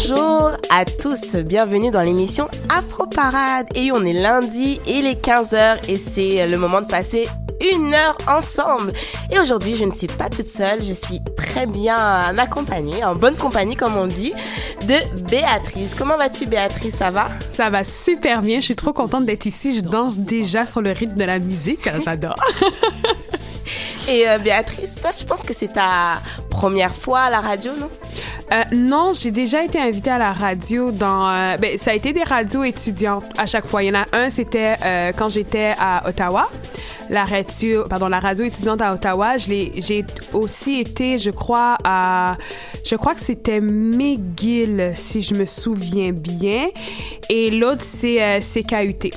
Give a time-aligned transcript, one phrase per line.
[0.00, 3.66] Bonjour à tous, bienvenue dans l'émission Afro Parade.
[3.74, 7.26] Et on est lundi, il est 15h et c'est le moment de passer
[7.72, 8.92] une heure ensemble.
[9.32, 11.96] Et aujourd'hui, je ne suis pas toute seule, je suis très bien
[12.38, 14.32] accompagnée, en bonne compagnie comme on dit,
[14.82, 15.96] de Béatrice.
[15.98, 17.26] Comment vas-tu Béatrice, ça va?
[17.52, 20.92] Ça va super bien, je suis trop contente d'être ici, je danse déjà sur le
[20.92, 22.36] rythme de la musique, j'adore.
[24.08, 26.14] Et euh, Béatrice, toi, je pense que c'est ta
[26.48, 27.90] première fois à la radio, non?
[28.52, 31.28] Euh, Non, j'ai déjà été invitée à la radio dans.
[31.28, 33.82] Euh, ben, ça a été des radios étudiantes à chaque fois.
[33.82, 36.48] Il y en a un, c'était euh, quand j'étais à Ottawa.
[37.10, 39.36] La radio, pardon, la radio étudiante à Ottawa.
[39.36, 42.36] J'ai aussi été, je crois, à.
[42.84, 46.68] Je crois que c'était McGill, si je me souviens bien.
[47.28, 49.10] Et l'autre, c'est CKUT.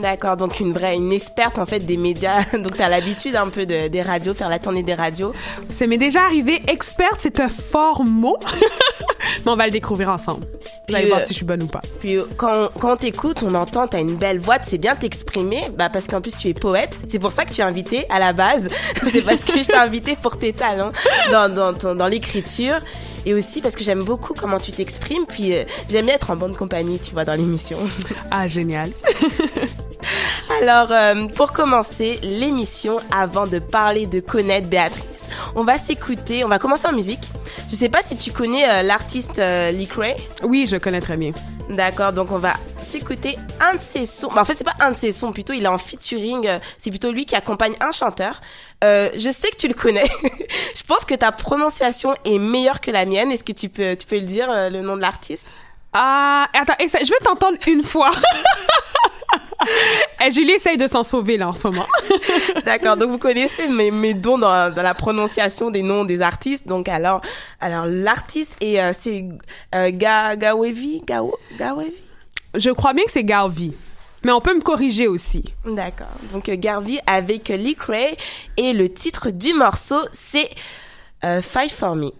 [0.00, 2.44] D'accord, donc une vraie, une experte en fait des médias.
[2.52, 5.32] Donc tu as l'habitude un peu de, des radios, faire la tournée des radios.
[5.70, 6.62] Ça m'est déjà arrivé.
[6.68, 8.36] Experte, c'est un fort mot.
[9.44, 10.46] Mais on va le découvrir ensemble.
[10.88, 11.82] Vous allez voir si je suis bonne ou pas.
[12.00, 14.96] Puis quand, quand on t'écoute, on entend, tu as une belle voix, tu sais bien
[14.96, 16.98] t'exprimer, bah parce qu'en plus tu es poète.
[17.06, 18.68] C'est pour ça que tu es invité à la base.
[19.12, 20.92] c'est parce que je t'ai invité pour tes talents
[21.30, 22.80] dans, dans, dans l'écriture
[23.26, 25.26] et aussi parce que j'aime beaucoup comment tu t'exprimes.
[25.26, 27.78] Puis euh, j'aime bien être en bonne compagnie, tu vois, dans l'émission.
[28.30, 28.90] ah, génial.
[30.62, 36.48] Alors, euh, pour commencer l'émission, avant de parler de connaître Béatrice, on va s'écouter, on
[36.48, 37.30] va commencer en musique.
[37.70, 39.40] Je sais pas si tu connais euh, l'artiste
[39.72, 40.16] Lee Cray.
[40.42, 41.32] Oui, je connais très bien.
[41.70, 42.54] D'accord, donc on va
[42.88, 44.30] s'écouter un de ses sons.
[44.36, 46.48] en fait, c'est pas un de ses sons, plutôt il est en featuring.
[46.78, 48.40] c'est plutôt lui qui accompagne un chanteur.
[48.82, 50.08] je sais que tu le connais.
[50.76, 53.30] je pense que ta prononciation est meilleure que la mienne.
[53.30, 55.46] Est-ce que tu peux, tu peux le dire, le nom de l'artiste?
[55.92, 58.10] Ah, attends, je vais t'entendre une fois.
[60.24, 61.86] Et Julie essaye de s'en sauver là en ce moment.
[62.64, 66.66] D'accord, donc vous connaissez mes, mes dons dans, dans, la prononciation des noms des artistes.
[66.66, 67.20] Donc alors,
[67.60, 69.24] alors l'artiste et euh, c'est
[69.74, 71.92] euh, Ga, Gawevi, Gawevi?
[72.58, 73.70] Je crois bien que c'est Garvey.
[74.24, 75.44] Mais on peut me corriger aussi.
[75.64, 76.08] D'accord.
[76.32, 78.16] Donc euh, Garvey avec Lee Cray
[78.56, 80.50] et le titre du morceau c'est
[81.24, 82.10] euh, Fight for Me.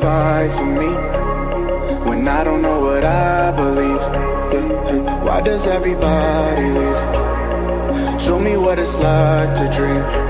[0.00, 0.90] fight for me
[2.08, 4.04] when I don't know what I believe.
[4.52, 7.00] Yeah, why does everybody leave?
[8.20, 10.29] Show me what it's like to dream.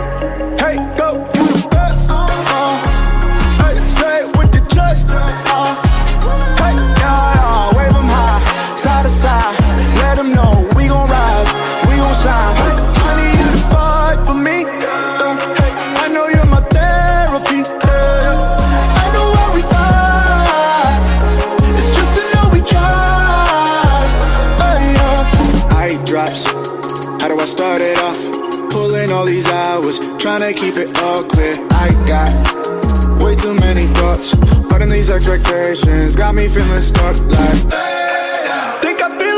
[29.31, 31.55] These hours, trying to keep it all clear.
[31.71, 32.33] I got
[33.23, 34.35] way too many thoughts,
[34.69, 37.61] but in these expectations got me feeling stuck like.
[38.83, 39.30] Think I feel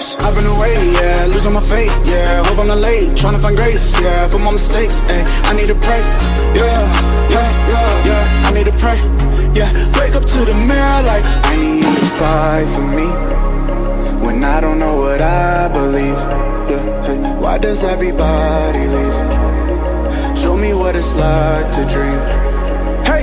[0.00, 2.42] I've been away, yeah, losing my faith, yeah.
[2.44, 5.24] Hope I'm not late, trying to find grace, yeah, for my mistakes, ayy.
[5.44, 6.00] I need to pray,
[6.56, 6.80] yeah,
[7.28, 8.48] yeah, yeah, yeah.
[8.48, 8.96] I need to pray,
[9.52, 9.68] yeah.
[10.00, 13.08] Wake up to the mirror like I need to fight for me
[14.24, 16.20] when I don't know what I believe.
[16.70, 19.18] Yeah, hey, why does everybody leave?
[20.38, 22.18] Show me what it's like to dream.
[23.04, 23.22] Hey,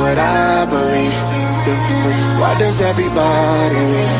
[0.00, 1.16] what I believe.
[2.40, 4.14] Why does everybody leave?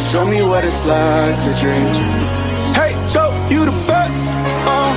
[0.00, 1.88] Show me what it's like to dream.
[2.78, 4.20] Hey, go, you the best.
[4.72, 4.92] Uh,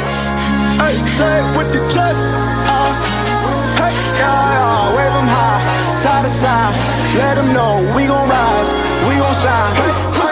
[0.82, 2.24] hey, say it with the chest.
[2.72, 2.92] Uh,
[3.80, 6.74] hey, yeah, yeah, wave high, side to side.
[7.20, 8.72] Let know we gon' rise,
[9.08, 9.76] we gon' shine.
[9.76, 10.25] Hey,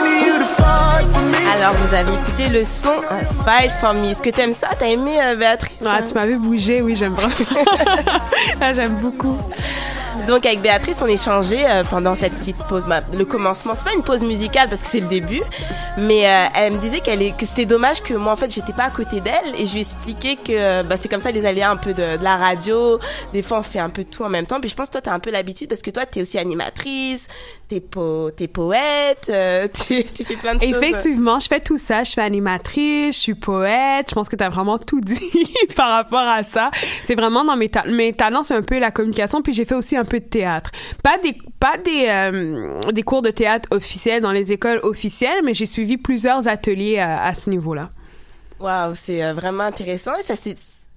[1.63, 4.07] Alors, vous avez écouté le son euh, Fight for Me.
[4.07, 4.67] Est-ce que t'aimes ça?
[4.77, 5.77] T'as aimé, euh, Béatrice?
[5.85, 7.33] Ah, tu m'avais bougé, oui, j'aime vraiment.
[8.59, 9.37] ah, j'aime beaucoup.
[10.27, 12.85] Donc avec Béatrice, on échangeait euh, pendant cette petite pause.
[12.87, 15.41] Bah, le commencement, c'est pas une pause musicale parce que c'est le début,
[15.97, 18.73] mais euh, elle me disait qu'elle est, que c'était dommage que moi en fait j'étais
[18.73, 21.45] pas à côté d'elle et je lui expliquais que euh, bah, c'est comme ça les
[21.45, 22.99] aléas un peu de, de la radio.
[23.33, 24.59] Des fois on fait un peu tout en même temps.
[24.59, 27.27] Puis je pense que toi t'as un peu l'habitude parce que toi t'es aussi animatrice,
[27.67, 29.31] t'es po t'es poète,
[29.87, 30.69] tu, tu fais plein de choses.
[30.69, 32.03] Effectivement, je fais tout ça.
[32.03, 34.07] Je suis animatrice, je suis poète.
[34.09, 35.19] Je pense que tu as vraiment tout dit
[35.75, 36.69] par rapport à ça.
[37.05, 39.41] C'est vraiment dans mes, ta- mes talents, c'est un peu la communication.
[39.41, 40.71] Puis j'ai fait aussi un peu de théâtre.
[41.03, 45.53] Pas des, pas des, euh, des cours de théâtre officiels dans les écoles officielles, mais
[45.53, 47.89] j'ai suivi plusieurs ateliers à, à ce niveau-là.
[48.59, 50.55] Waouh, c'est euh, vraiment intéressant et ça c'est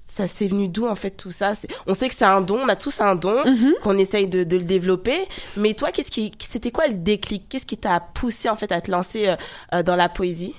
[0.08, 1.54] ça s'est venu d'où en fait tout ça?
[1.54, 3.42] C'est- On sait que c'est un don, on a tous un don,
[3.82, 5.18] qu'on essaye de, de le développer.
[5.58, 7.50] Mais toi, qu'est-ce qui, c'était quoi le déclic?
[7.50, 9.36] Qu'est-ce qui t'a poussé en fait à te lancer euh,
[9.74, 10.54] euh, dans la poésie?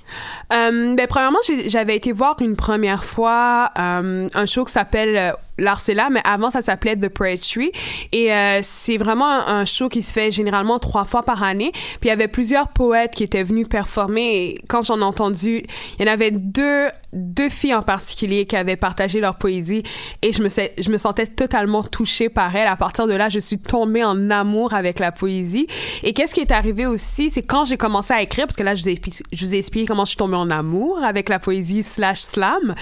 [0.54, 6.10] Euh, ben, premièrement, j'avais été voir une première fois euh, un show qui s'appelle là,
[6.12, 7.72] mais avant ça s'appelait The Poetry.
[8.12, 11.72] Et euh, c'est vraiment un, show qui se fait généralement trois fois par année.
[11.74, 14.36] Puis il y avait plusieurs poètes qui étaient venus performer.
[14.36, 15.64] Et quand j'en ai entendu,
[16.00, 19.84] il y en avait deux, deux filles en particulier qui avaient partagé leur poésie.
[20.22, 22.68] Et je me, sentais totalement touchée par elles.
[22.68, 25.68] À partir de là, je suis tombée en amour avec la poésie.
[26.04, 28.76] Et qu'est-ce qui est arrivé aussi, c'est quand j'ai commencé à écrire, parce que là,
[28.76, 31.30] je vous ai, expli- je vous ai expliqué comment je suis tombée en amour avec
[31.30, 32.76] la poésie slash slam.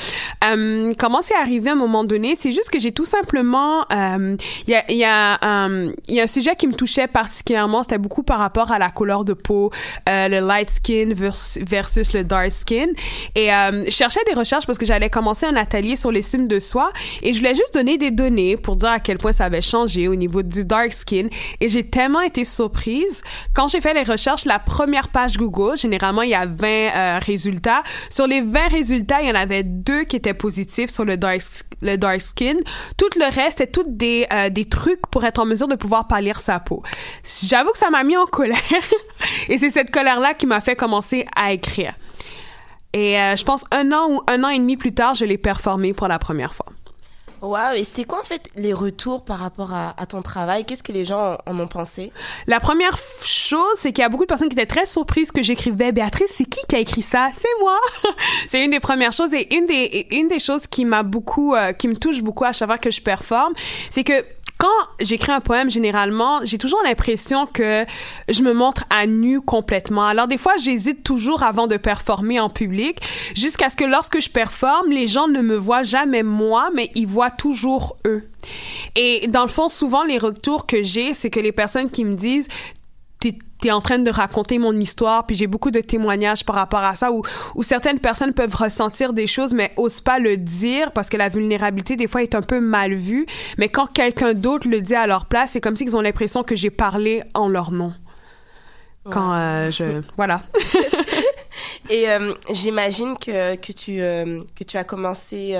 [0.44, 4.36] Euh, comment c'est arrivé à un moment donné, c'est juste que j'ai tout simplement, euh,
[4.68, 5.04] il euh, il y
[6.20, 9.34] a un sujet qui me touchait particulièrement, c'était beaucoup par rapport à la couleur de
[9.34, 9.72] peau,
[10.10, 12.88] euh, le light skin vers- versus le dark skin.
[13.36, 16.60] Et euh, je cherchais des recherches parce que j'allais commencer un atelier sur l'estime de
[16.60, 16.92] soi
[17.22, 20.08] et je voulais juste donner des données pour dire à quel point ça avait changé
[20.08, 21.28] au niveau du dark skin.
[21.62, 23.22] Et j'ai tellement été surprise
[23.54, 27.20] quand j'ai fait les recherches, la première page Google, généralement il y a 20 euh,
[27.22, 27.84] résultats.
[28.10, 31.42] Sur les 20 résultats, il y en avait deux qui étaient positifs sur le dark,
[31.82, 32.55] le dark skin.
[32.98, 36.08] Tout le reste, c'est toutes des, euh, des trucs pour être en mesure de pouvoir
[36.08, 36.84] pâlir sa peau.
[37.44, 38.58] J'avoue que ça m'a mis en colère.
[39.50, 41.94] et c'est cette colère-là qui m'a fait commencer à écrire.
[42.94, 45.38] Et euh, je pense un an ou un an et demi plus tard, je l'ai
[45.38, 46.68] performé pour la première fois.
[47.42, 50.66] Waouh, et c'était quoi en fait les retours par rapport à, ton travail?
[50.66, 52.12] Qu'est-ce que les gens en ont pensé?
[52.48, 55.42] La première chose, c'est qu'il y a beaucoup de personnes qui étaient très surprises que
[55.42, 55.92] j'écrivais.
[55.92, 57.30] Béatrice, c'est qui qui a écrit ça?
[57.34, 57.78] C'est moi.
[58.48, 61.74] c'est une des premières choses et une des une des choses qui m'a beaucoup euh,
[61.74, 63.54] qui me touche beaucoup à chaque fois que je performe,
[63.90, 64.24] c'est que
[64.66, 67.86] quand j'écris un poème, généralement, j'ai toujours l'impression que
[68.30, 70.08] je me montre à nu complètement.
[70.08, 73.00] Alors des fois, j'hésite toujours avant de performer en public,
[73.36, 77.06] jusqu'à ce que lorsque je performe, les gens ne me voient jamais moi, mais ils
[77.06, 78.28] voient toujours eux.
[78.96, 82.16] Et dans le fond, souvent, les retours que j'ai, c'est que les personnes qui me
[82.16, 82.48] disent,
[83.32, 86.84] t'es es en train de raconter mon histoire, puis j'ai beaucoup de témoignages par rapport
[86.84, 87.24] à ça, où,
[87.56, 91.30] où certaines personnes peuvent ressentir des choses, mais osent pas le dire, parce que la
[91.30, 93.26] vulnérabilité, des fois, est un peu mal vue.
[93.58, 96.56] Mais quand quelqu'un d'autre le dit à leur place, c'est comme s'ils ont l'impression que
[96.56, 97.94] j'ai parlé en leur nom.
[99.10, 100.02] Quand euh, je...
[100.18, 100.42] Voilà.
[101.90, 105.56] Et euh, j'imagine que, que, tu, euh, que tu as commencé...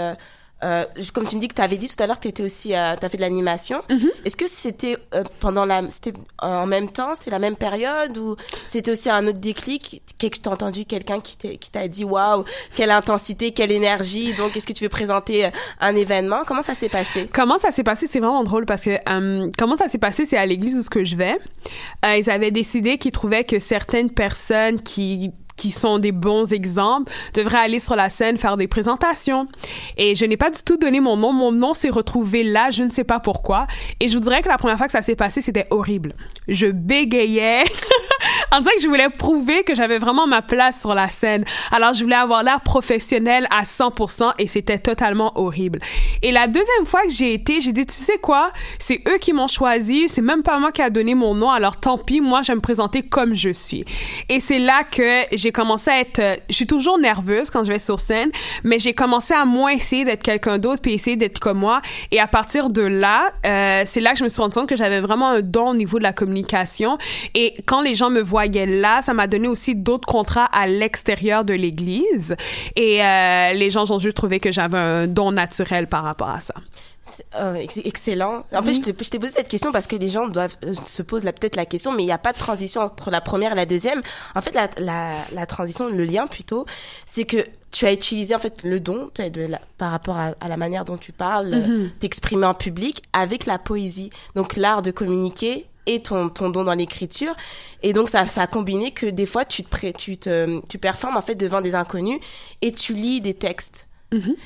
[0.66, 2.44] euh, comme tu me dis que tu avais dit tout à l'heure que tu étais
[2.44, 3.84] aussi euh, tu as fait de l'animation.
[4.26, 8.36] Est-ce que c'était euh, pendant la c'était en même temps, c'était la même période ou
[8.66, 10.02] c'était aussi un autre déclic?
[10.20, 10.86] Que tu as entendu?
[10.86, 11.38] Quelqu'un qui
[11.72, 12.46] t'a dit waouh,
[12.76, 14.34] quelle intensité, quelle énergie.
[14.34, 16.44] Donc est-ce que tu veux présenter euh, un événement?
[16.48, 17.30] Comment ça s'est passé?
[17.32, 18.08] Comment ça s'est passé?
[18.10, 18.98] C'est vraiment drôle parce que
[19.58, 20.26] comment ça s'est passé?
[20.26, 21.38] C'est à l'église où ce que je vais.
[22.04, 27.60] Ils avaient décidé qu'ils trouvaient que certaines personnes qui qui sont des bons exemples devraient
[27.60, 29.48] aller sur la scène faire des présentations.
[29.98, 31.34] Et je n'ai pas du tout donné mon nom.
[31.34, 33.68] Mon nom s'est retrouvé là, je ne sais pas pourquoi.
[34.00, 36.16] Et je vous dirais que la première fois que ça s'est passé, c'était horrible.
[36.48, 37.64] Je bégayais.
[38.52, 41.46] en disant que je voulais prouver que j'avais vraiment ma place sur la scène.
[41.72, 45.80] Alors, je voulais avoir l'air professionnel à 100% et c'était totalement horrible.
[46.22, 48.52] Et la deuxième fois que j'ai été, j'ai dit, tu sais quoi?
[48.80, 50.08] C'est eux qui m'ont choisi.
[50.08, 51.50] C'est même pas moi qui a donné mon nom.
[51.50, 52.22] Alors, tant pis.
[52.22, 53.86] Moi, je vais me présenter comme je suis.
[54.30, 57.72] Et c'est là que j'ai commencé à être, euh, je suis toujours nerveuse quand je
[57.72, 58.32] vais sur scène,
[58.64, 61.84] mais j'ai commencé à moins essayer d'être quelqu'un d'autre puis essayer d'être comme moi.
[62.10, 64.76] Et à partir de là, euh, c'est là que je me suis rendu compte que
[64.76, 66.98] j'avais vraiment un don au niveau de la communication.
[67.36, 71.46] Et quand les gens me voyaient là, ça m'a donné aussi d'autres contrats à l'extérieur
[71.46, 72.36] de l'église.
[72.76, 76.40] Et euh, les gens ont juste trouvé que j'avais un don naturel par rapport à
[76.40, 76.56] ça.
[77.36, 78.46] Euh, ex- excellent.
[78.52, 80.74] En fait, je te- je t'ai posé cette question parce que les gens doivent euh,
[80.86, 83.22] se posent la- peut-être la question, mais il n'y a pas de transition entre la
[83.22, 84.02] première et la deuxième.
[84.34, 86.66] En fait, la, la, la transition, le lien plutôt,
[87.06, 87.38] c'est que
[87.72, 90.58] tu as utilisé en fait le don tu de la- par rapport à, à la
[90.58, 91.90] manière dont tu parles, euh, Mhm.
[92.00, 94.10] t'exprimer en public avec la poésie.
[94.36, 97.36] Donc l'art de communiquer et ton, ton don dans l'écriture.
[97.84, 101.18] Et donc ça, ça a combiné que des fois tu te, tu te tu performes
[101.18, 102.20] en fait devant des inconnus
[102.64, 103.86] et tu lis des textes.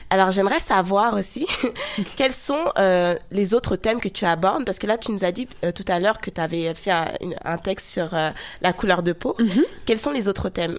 [0.10, 1.46] Alors j'aimerais savoir aussi
[2.16, 5.32] quels sont euh, les autres thèmes que tu abordes parce que là tu nous as
[5.32, 8.30] dit euh, tout à l'heure que tu avais fait un, texte sur euh,
[8.62, 9.36] la couleur de peau.
[9.86, 10.78] Quels sont les autres thèmes?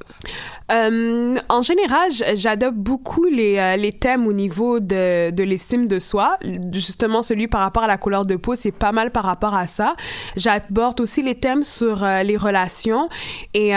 [0.71, 6.39] Euh, en général, j'adopte beaucoup les, euh, les thèmes au niveau de, l'estime de soi.
[6.73, 9.67] Justement, celui par rapport à la couleur de peau, c'est pas mal par rapport à
[9.67, 9.95] ça.
[10.37, 13.09] J'aborde aussi les thèmes sur euh, les relations
[13.55, 13.73] et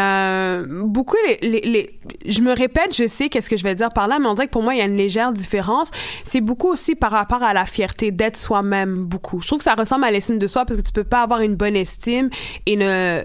[0.69, 1.99] beaucoup les, les, les-
[2.31, 4.47] Je me répète, je sais qu'est-ce que je vais dire par là, mais on dirait
[4.47, 5.89] que pour moi, il y a une légère différence.
[6.23, 9.41] C'est beaucoup aussi par rapport à la fierté d'être soi-même, beaucoup.
[9.41, 11.41] Je trouve que ça ressemble à l'estime de soi parce que tu peux pas avoir
[11.41, 12.29] une bonne estime
[12.65, 13.23] et ne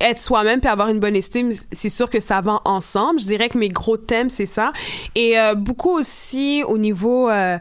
[0.00, 3.20] être soi-même puis avoir une bonne estime, c'est sûr que ça va ensemble.
[3.20, 4.72] Je dirais que mes gros thèmes, c'est ça.
[5.14, 7.58] Et euh, beaucoup aussi au niveau euh,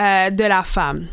[0.00, 1.06] euh, de la femme.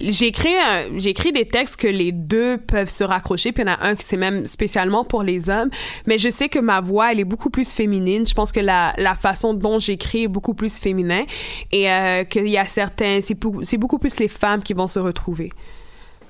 [0.00, 3.86] J'ai écrit des textes que les deux peuvent se raccrocher, puis il y en a
[3.86, 5.70] un qui c'est même spécialement pour les hommes.
[6.06, 8.26] Mais je sais que ma voix, elle est beaucoup plus féminine.
[8.26, 11.24] Je pense que la, la façon dont j'écris est beaucoup plus féminin
[11.70, 15.50] et euh, qu'il y a certains, c'est beaucoup plus les femmes qui vont se retrouver.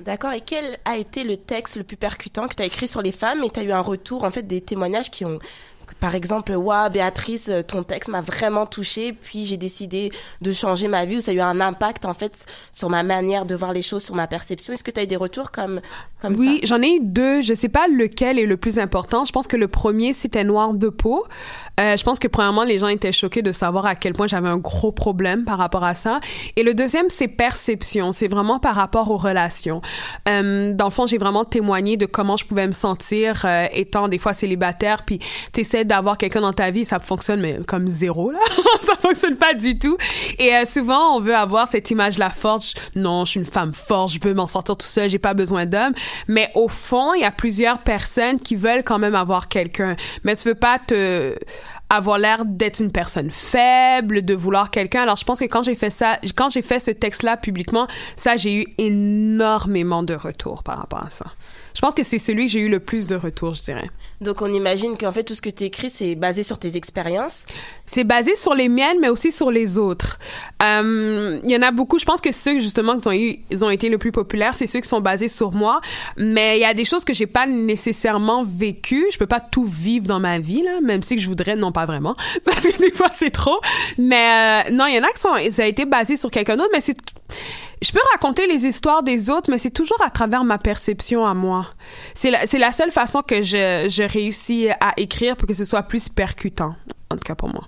[0.05, 0.33] D'accord.
[0.33, 3.45] Et quel a été le texte le plus percutant que tu écrit sur les femmes
[3.45, 5.39] et tu eu un retour, en fait, des témoignages qui ont.
[6.01, 10.89] Par exemple, Waouh, Béatrice, euh, ton texte m'a vraiment touchée, puis j'ai décidé de changer
[10.89, 13.73] ma vie, ou ça a eu un impact, en fait, sur ma manière de voir
[13.73, 14.73] les choses, sur ma perception.
[14.73, 15.81] Est-ce que tu as eu des retours comme,
[16.21, 16.67] comme oui, ça?
[16.77, 17.43] j'en ai eu deux.
[17.43, 19.25] Je sais pas lequel est le plus important.
[19.25, 21.25] Je pense que le premier, c'était Noir de peau.
[21.81, 24.49] Euh, je pense que premièrement, les gens étaient choqués de savoir à quel point j'avais
[24.49, 26.21] un gros problème par rapport à ça.
[26.57, 28.13] Et le deuxième, c'est perception.
[28.13, 29.81] C'est vraiment par rapport aux relations.
[30.29, 34.09] Euh, dans le fond, j'ai vraiment témoigné de comment je pouvais me sentir euh, étant
[34.09, 35.05] des fois célibataire.
[35.05, 35.19] Puis
[35.53, 38.39] t'essaies d'avoir quelqu'un dans ta vie, ça fonctionne mais comme zéro là.
[38.87, 39.97] ça fonctionne pas du tout.
[40.39, 42.65] Et euh, souvent, on veut avoir cette image-là forte.
[42.95, 45.35] Je- non, je suis une femme forte, je peux m'en sortir tout seul, j'ai pas
[45.35, 45.93] besoin d'homme.
[46.29, 49.97] Mais au fond, il y a plusieurs personnes qui veulent quand même avoir quelqu'un.
[50.25, 51.37] Mais tu veux pas te
[51.91, 55.03] avoir l'air d'être une personne faible, de vouloir quelqu'un.
[55.03, 57.87] Alors je pense que quand j'ai fait ça, quand j'ai fait ce texte-là publiquement,
[58.17, 61.27] ça j'ai eu énormément de retours par rapport à ça.
[61.75, 63.91] Je pense que c'est celui que j'ai eu le plus de retours, je dirais.
[64.21, 67.47] Donc, on imagine qu'en fait, tout ce que tu écris, c'est basé sur tes expériences.
[67.87, 70.19] C'est basé sur les miennes, mais aussi sur les autres.
[70.63, 71.99] Euh, Il y en a beaucoup.
[71.99, 74.67] Je pense que ceux justement qui ont eu, ils ont été le plus populaires, c'est
[74.67, 75.81] ceux qui sont basés sur moi.
[76.17, 79.07] Mais il y a des choses que j'ai pas nécessairement vécues.
[79.13, 81.83] Je peux pas tout vivre dans ma vie là, même si je voudrais non pas
[81.83, 82.15] pas vraiment
[82.45, 83.61] parce que des fois c'est trop.
[83.99, 86.57] Mais euh, non, il y en a qui sont, ça a été basé sur quelqu'un
[86.57, 86.97] d'autre, mais c'est
[87.83, 91.35] je peux raconter les histoires des autres, mais c'est toujours à travers ma perception à
[91.35, 91.67] moi.
[92.15, 95.65] C'est la, c'est la seule façon que je, je réussis à écrire pour que ce
[95.65, 96.75] soit plus percutant,
[97.11, 97.65] en tout cas pour moi.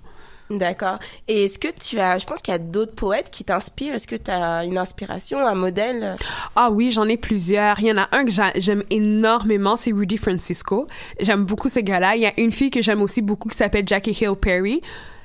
[0.50, 0.98] D'accord.
[1.26, 3.94] Et est-ce que tu as, je pense qu'il y a d'autres poètes qui t'inspirent.
[3.94, 6.16] Est-ce que tu as une inspiration, un modèle?
[6.54, 7.80] Ah oui, j'en ai plusieurs.
[7.80, 10.86] Il y en a un que j'aime énormément, c'est Rudy Francisco.
[11.18, 12.16] J'aime beaucoup ce gars-là.
[12.16, 14.82] Il y a une fille que j'aime aussi beaucoup qui s'appelle Jackie Hill Perry.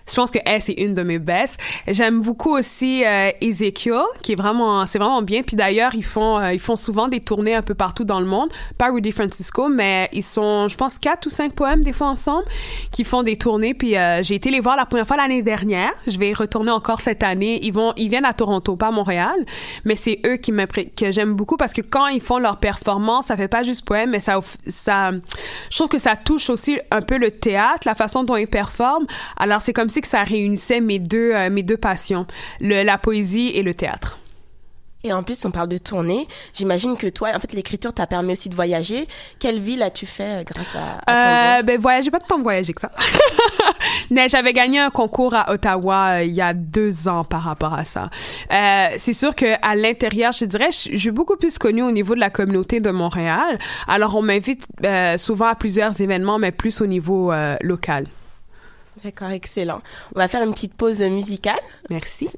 [0.10, 1.60] Je pense que elle, c'est une de mes best.
[1.88, 5.44] J'aime beaucoup aussi euh, Ezekiel, qui est vraiment, c'est vraiment bien.
[5.44, 8.26] Puis d'ailleurs, ils font, euh, ils font souvent des tournées un peu partout dans le
[8.26, 8.50] monde.
[8.78, 12.46] Pas Rudy Francisco, mais ils sont, je pense, quatre ou cinq poèmes des fois ensemble,
[12.92, 13.74] qui font des tournées.
[13.74, 15.92] Puis euh, j'ai été les voir la première fois l'année dernière.
[16.08, 17.60] Je vais y retourner encore cette année.
[17.64, 19.46] Ils vont, ils viennent à Toronto, pas à Montréal,
[19.86, 20.50] mais c'est eux qui
[20.96, 24.10] que j'aime beaucoup parce que quand ils font leur performance, ça fait pas juste poème,
[24.10, 25.12] mais ça, ça,
[25.70, 29.06] je trouve que ça touche aussi un peu le théâtre, la façon dont ils performent.
[29.38, 32.26] Alors c'est comme si que ça réunissait mes deux, euh, mes deux passions,
[32.60, 34.20] le, la poésie et le théâtre.
[35.06, 36.28] Et en plus, on parle de tournée.
[36.54, 39.08] J'imagine que toi, en fait, l'écriture t'a permis aussi de voyager.
[39.40, 42.74] Quelle ville as-tu fait euh, grâce à, à euh, Ben, voyager, pas tant de voyager
[42.74, 42.92] que ça.
[44.12, 47.86] Mais j'avais gagné un concours à Ottawa il y a deux ans par rapport à
[47.86, 48.10] ça.
[48.52, 52.14] Euh, c'est sûr que à l'intérieur, je dirais, je, suis beaucoup plus connue au niveau
[52.14, 53.58] de la communauté de Montréal.
[53.88, 54.68] Alors, on m'invite
[55.18, 58.08] souvent à plusieurs événements, mais plus au niveau local.
[59.04, 59.82] D'accord, excellent.
[60.16, 61.60] On va faire une petite pause musicale.
[61.90, 62.30] Merci.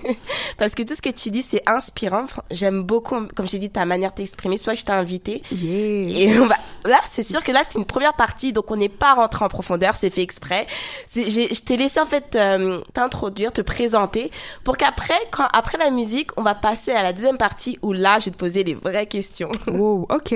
[0.58, 2.24] Parce que tout ce que tu dis, c'est inspirant.
[2.50, 4.56] J'aime beaucoup, comme j'ai dit, ta manière de t'exprimer.
[4.58, 5.42] C'est que je t'ai invité.
[5.52, 6.56] Et on va...
[6.84, 9.48] là, c'est sûr que là, c'est une première partie, donc on n'est pas rentré en
[9.48, 10.66] profondeur, c'est fait exprès.
[11.14, 14.30] Je t'ai laissé en fait euh, t'introduire, te présenter,
[14.64, 18.18] pour qu'après, quand après la musique, on va passer à la deuxième partie où là,
[18.18, 19.50] je vais te poser les vraies questions.
[19.78, 20.34] Oh, ok.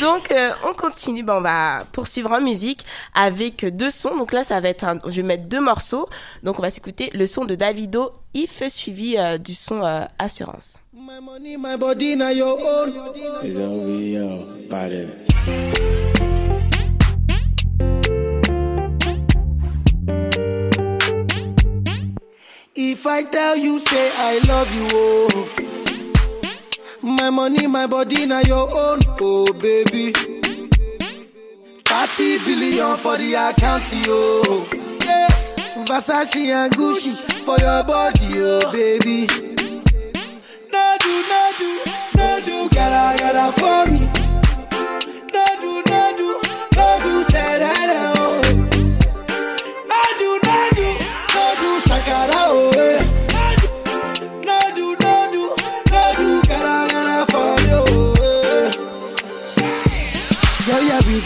[0.00, 1.22] donc, euh, on continue.
[1.22, 4.98] Bon, on va poursuivre en musique avec deux sons donc là, ça va être un,
[5.06, 6.08] je vais mettre deux morceaux.
[6.42, 10.74] Donc on va s'écouter le son de Davido, If, suivi euh, du son euh, Assurance.
[10.92, 12.92] My money, my body, now your own.
[13.44, 13.58] Is
[22.80, 25.48] If I tell you, say I love you, oh.
[27.02, 30.37] My money, my body, now your own, oh baby.
[32.06, 34.64] 30 billion for the account, yo.
[35.04, 35.26] Yeah.
[35.84, 39.26] Versace and Gucci for your body, oh baby.
[40.72, 41.70] No do, no do,
[42.16, 44.00] no do, gotta, gotta for me.
[45.34, 46.28] No do, no do,
[46.76, 48.40] no do, that, oh.
[49.90, 50.86] No do, no do,
[51.34, 52.70] no do, shakara, oh.
[52.78, 53.07] Eh.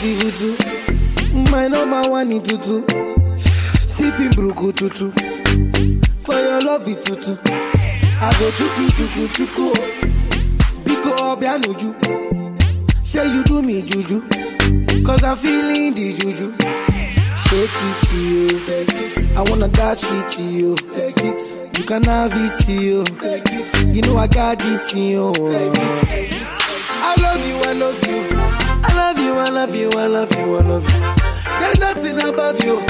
[0.00, 1.50] Beautiful too.
[1.50, 2.80] My number one in tutu.
[3.92, 5.10] Sipping bruku tutu.
[6.24, 7.36] For your love it tutu.
[8.18, 9.72] I go chuku chuku chuku.
[10.84, 11.94] Biko obianuju.
[13.04, 14.22] Say you do me juju.
[15.04, 16.52] Cause I'm feeling the juju.
[17.44, 19.36] Shake it to you.
[19.36, 20.74] I wanna dash it to you.
[20.74, 21.78] Take it.
[21.78, 23.04] You can have it to you.
[23.04, 23.94] Take it.
[23.94, 25.32] You know I got this in you.
[27.04, 28.41] I love you, I love you.
[29.14, 31.00] I love you, I love you, I love you, I love you.
[31.60, 32.80] There's nothing above you.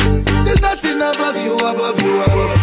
[0.45, 2.57] There's nothing above you, above you, above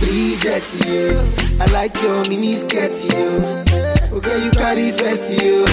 [0.00, 0.06] you.
[0.06, 1.18] Bridget, you.
[1.58, 3.28] I like your mini skirt, you.
[4.18, 5.64] Okay, you carry face, you.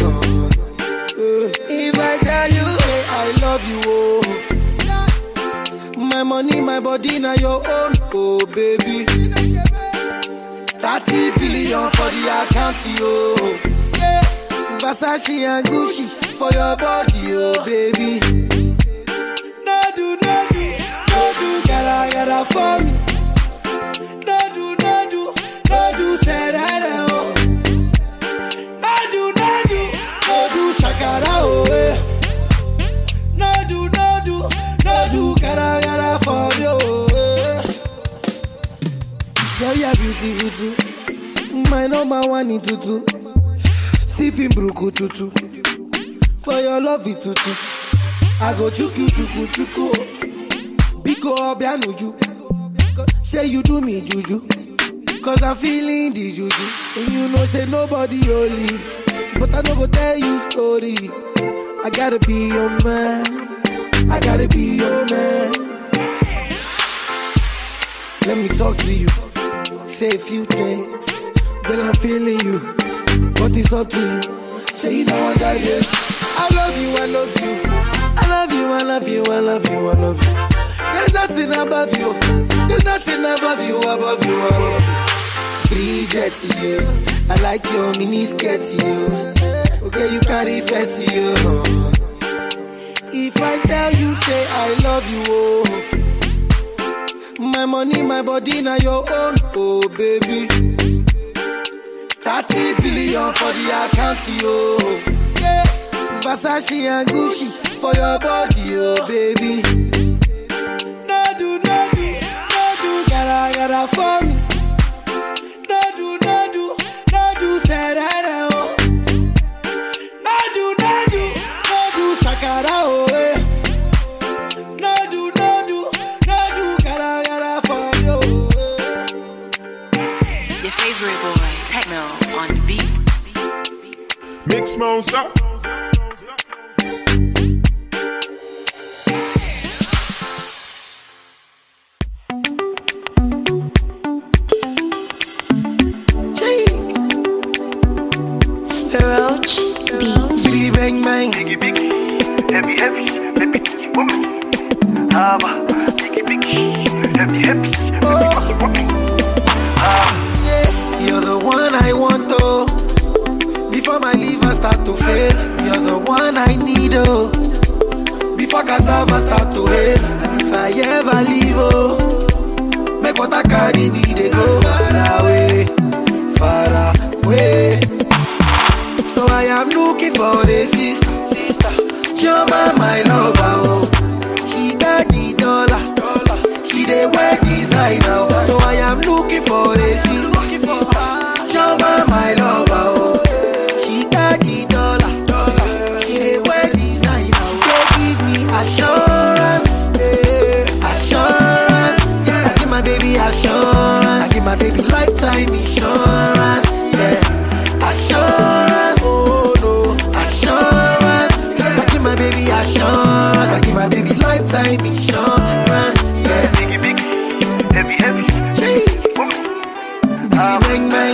[1.68, 4.22] If I tell you, hey, I love you, oh.
[5.98, 9.04] My money, my body, now your own, oh baby.
[10.80, 13.36] 30 billion for the account, yo.
[14.00, 14.22] Yeah.
[14.80, 18.20] Versace and Gucci for your body, oh baby
[19.96, 20.66] do, no do,
[21.12, 22.92] no do, gotta, gotta for me.
[24.26, 25.22] No do, no do,
[25.70, 27.34] no do, say that, oh.
[28.82, 29.80] No do, no do,
[30.28, 31.96] no do, shakara, oh, eh.
[33.36, 34.36] No do, no do,
[34.86, 37.62] no do, gotta, gotta for you, oh, eh.
[39.60, 41.70] Girl, you're beautiful too.
[41.70, 43.04] My number one in tutu.
[44.16, 45.32] Sipping bruku tutu.
[46.44, 47.52] For your love, it tutu.
[48.42, 49.92] I go chuku chuku chuku.
[51.04, 52.14] Biko obianuju.
[53.26, 54.46] Say you do me juju.
[55.24, 56.66] Cause I'm feeling the juju.
[56.98, 58.68] And you know say nobody holy.
[59.40, 60.96] But I no go tell you story.
[61.86, 63.26] I gotta be your man.
[64.12, 65.52] I gotta be your man.
[68.28, 69.08] Let me talk to you.
[69.88, 71.06] Say a few things.
[71.64, 72.60] Girl, I'm feeling you.
[73.36, 74.22] But it's up to you.
[74.74, 76.13] Say you know I got this.
[76.54, 77.62] I love you, I love you.
[78.16, 80.34] I love you, I love you, I love you, I love you.
[80.94, 82.14] There's nothing above you.
[82.68, 84.40] There's nothing above you, above you.
[84.40, 84.84] Above.
[85.70, 86.80] Bridget, you.
[87.30, 89.08] I like your mini skirt, you.
[89.88, 91.34] Okay, you carry fancy, you.
[93.16, 95.64] If I tell you, say I love you, oh.
[97.40, 100.48] My money, my body, now your own, oh baby.
[102.24, 104.78] 30 billion for the account, yo.
[105.42, 105.64] Yeah.
[106.24, 107.50] Versace and Gucci
[107.82, 109.53] for your body, oh baby.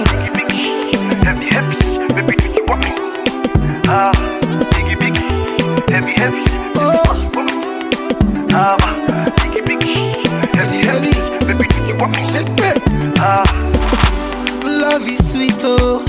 [0.06, 1.76] Biggie, heavy heavy,
[2.14, 2.34] baby
[4.96, 5.24] biggie,
[5.90, 6.44] heavy heavy,
[7.36, 7.58] woman.
[8.54, 8.78] Ah,
[9.38, 11.14] biggie biggie, heavy heavy,
[11.48, 12.24] baby biggie woman.
[13.20, 13.44] Ah,
[14.64, 16.00] Love is sweet, oh.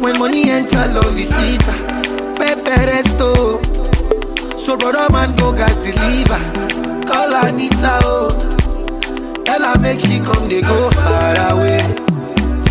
[0.00, 1.30] When money enter, love is
[2.88, 3.60] resto.
[4.58, 6.38] So brother man go.
[7.06, 8.28] Call Anita, oh.
[9.80, 11.78] Make she come, they go far away,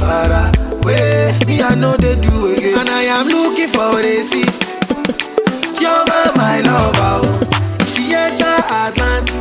[0.10, 0.32] far
[0.74, 1.38] away.
[1.48, 4.68] Me I know they do again, and I am looking for a sister.
[5.80, 7.26] Joma, my lover, oh.
[7.92, 9.34] She enter Atlanta,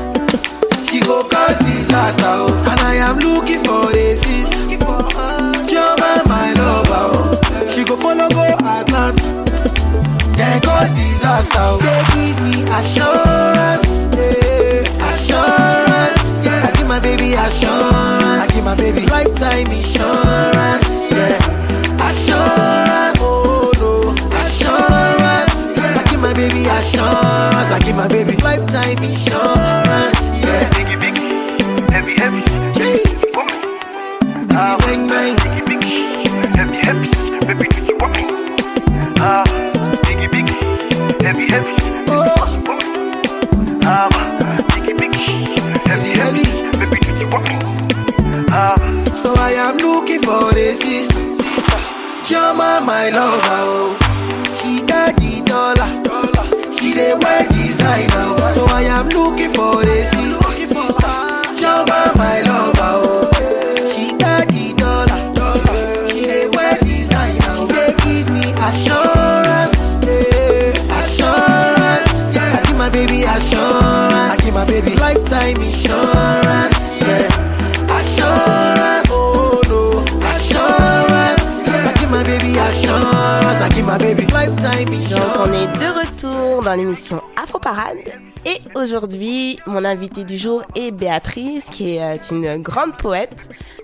[0.86, 2.70] she go cause disaster, oh.
[2.70, 4.58] And I am looking for a sister.
[5.70, 7.70] Joma, my lover, oh.
[7.72, 8.44] She go follow go
[8.76, 9.24] Atlanta,
[10.36, 11.80] then cause disaster, oh.
[11.82, 15.08] Say give me assurance, yeah.
[15.08, 16.20] assurance.
[16.66, 17.97] I give my baby assurance.
[18.68, 21.38] My baby lifetime insurance, yeah.
[22.06, 25.56] Assurance, oh no, assurance.
[25.80, 27.70] I give my baby assurance.
[27.72, 29.77] I give my baby lifetime insurance,
[52.88, 53.96] my lover, oh.
[54.58, 55.88] She got the dollar,
[56.72, 58.34] she dey wear designer.
[58.40, 58.52] oh.
[58.54, 60.47] So I am looking for a sister.
[86.68, 87.96] Dans l'émission Afro Parade.
[88.44, 93.34] Et aujourd'hui mon invité du jour est Béatrice qui est euh, une grande poète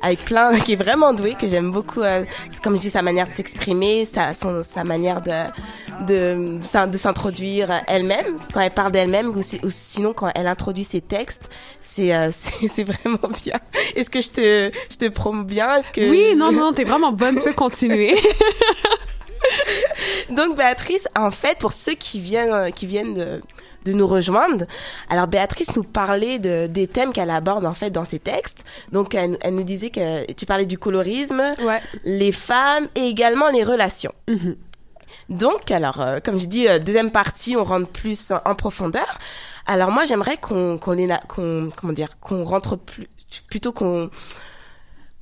[0.02, 2.26] avec plein qui est vraiment douée que j'aime beaucoup euh,
[2.62, 5.32] comme je dis sa manière de s'exprimer sa son sa manière de
[6.06, 8.36] de de, s'introduire elle-même.
[8.52, 11.48] Quand elle parle d'elle-même ou, ou sinon quand elle introduit ses textes
[11.80, 13.58] c'est euh, c'est c'est vraiment bien.
[13.96, 15.76] Est-ce que je te je te promets bien?
[15.76, 18.14] Est-ce que Oui, non, non, t'es vraiment bonne, tu peux continuer.
[20.30, 23.40] Donc Béatrice, en fait, pour ceux qui viennent, qui viennent de,
[23.84, 24.64] de nous rejoindre,
[25.10, 28.64] alors Béatrice nous parlait de, des thèmes qu'elle aborde en fait dans ses textes.
[28.92, 31.42] Donc elle, elle nous disait que tu parlais du colorisme,
[32.04, 34.12] les femmes et également les relations.
[35.28, 39.18] Donc, alors, euh, comme je dis, euh, deuxième partie, on rentre plus en, en profondeur.
[39.66, 43.08] Alors moi, j'aimerais qu'on qu'on comment dire qu'on rentre plus
[43.48, 44.10] plutôt qu'on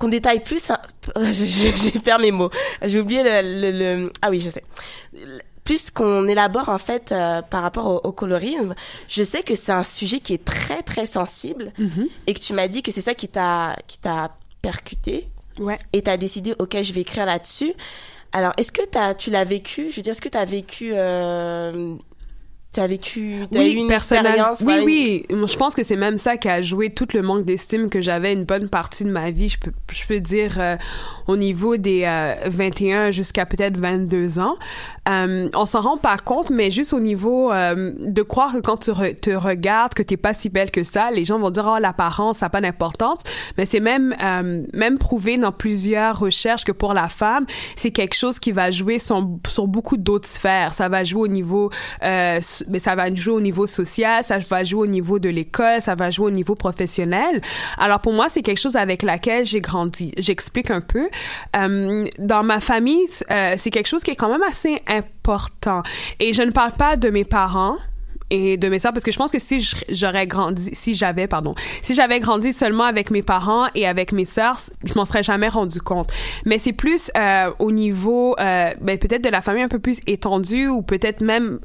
[0.03, 0.69] qu'on détaille plus.
[0.69, 0.79] hein.
[1.31, 2.49] J'ai perdu mes mots.
[2.81, 3.71] J'ai oublié le, le,
[4.03, 4.63] le- ah oui, je sais.
[5.63, 8.75] Plus qu'on élabore en fait euh, par rapport au, au colorisme,
[9.07, 11.71] je sais que c'est un sujet qui est très très sensible
[12.27, 15.29] et que tu m'as dit que c'est ça qui t'a qui t'a percuté.
[15.59, 15.79] Ouais.
[15.93, 17.73] Et t'as décidé, ok, je vais écrire là-dessus.
[18.33, 18.81] Alors, est-ce que
[19.13, 19.89] tu l'as vécu?
[19.91, 21.95] Je veux dire, est-ce que t'as vécu, euh,
[22.73, 25.25] t'as vécu, t'as eu une expérience Oui, oui.
[25.29, 28.33] Je pense que c'est même ça qui a joué tout le manque d'estime que j'avais
[28.33, 29.49] une bonne partie de ma vie.
[29.49, 30.75] Je peux, je peux dire euh,
[31.27, 34.55] au niveau des euh, 21 jusqu'à peut-être 22 ans.
[35.07, 38.77] Euh, on s'en rend pas compte, mais juste au niveau euh, de croire que quand
[38.77, 41.69] tu re- te regardes, que t'es pas si belle que ça, les gens vont dire
[41.71, 43.19] oh l'apparence ça n'a pas d'importance.
[43.57, 48.15] Mais c'est même euh, même prouvé dans plusieurs recherches que pour la femme, c'est quelque
[48.15, 50.73] chose qui va jouer sur, sur beaucoup d'autres sphères.
[50.73, 51.69] Ça va jouer au niveau
[52.03, 55.81] euh, mais ça va jouer au niveau social, ça va jouer au niveau de l'école,
[55.81, 57.41] ça va jouer au niveau professionnel.
[57.77, 60.13] Alors pour moi, c'est quelque chose avec laquelle j'ai grandi.
[60.17, 61.09] J'explique un peu.
[61.55, 65.83] Euh, dans ma famille, euh, c'est quelque chose qui est quand même assez important.
[66.19, 67.77] Et je ne parle pas de mes parents
[68.29, 71.55] et de mes sœurs parce que je pense que si j'aurais grandi si j'avais pardon
[71.81, 75.49] si j'avais grandi seulement avec mes parents et avec mes sœurs je m'en serais jamais
[75.49, 76.09] rendu compte
[76.45, 80.67] mais c'est plus euh, au niveau ben, peut-être de la famille un peu plus étendue
[80.67, 81.59] ou peut-être même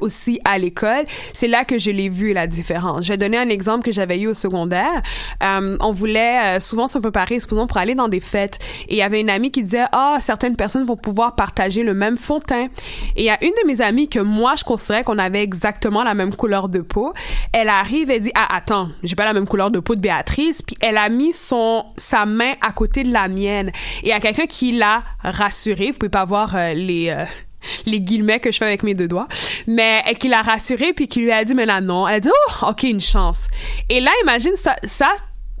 [0.00, 3.04] aussi à l'école, c'est là que je l'ai vu la différence.
[3.04, 5.02] Je vais donner un exemple que j'avais eu au secondaire.
[5.42, 8.58] Euh, on voulait euh, souvent se préparer, supposons pour aller dans des fêtes,
[8.88, 11.94] et il y avait une amie qui disait ah certaines personnes vont pouvoir partager le
[11.94, 12.68] même fond de teint.
[13.16, 16.02] Et il y a une de mes amies que moi je considérais qu'on avait exactement
[16.02, 17.12] la même couleur de peau.
[17.52, 20.62] Elle arrive et dit ah attends j'ai pas la même couleur de peau de Béatrice,
[20.62, 23.68] puis elle a mis son sa main à côté de la mienne.
[24.02, 25.90] Et il y a quelqu'un qui l'a rassurée.
[25.90, 27.24] Vous pouvez pas voir euh, les euh,
[27.86, 29.28] les guillemets que je fais avec mes deux doigts,
[29.66, 32.20] mais et qui l'a rassurée puis qui lui a dit mais là non, elle a
[32.20, 33.48] dit oh ok une chance.
[33.88, 35.08] Et là imagine ça ça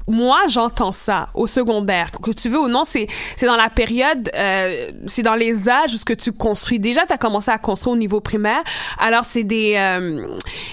[0.08, 2.10] moi, j'entends ça au secondaire.
[2.22, 5.94] Que tu veux ou non, c'est c'est dans la période, euh, c'est dans les âges
[5.94, 6.78] où ce que tu construis.
[6.78, 8.62] Déjà, tu as commencé à construire au niveau primaire.
[8.98, 10.26] Alors, c'est des, euh,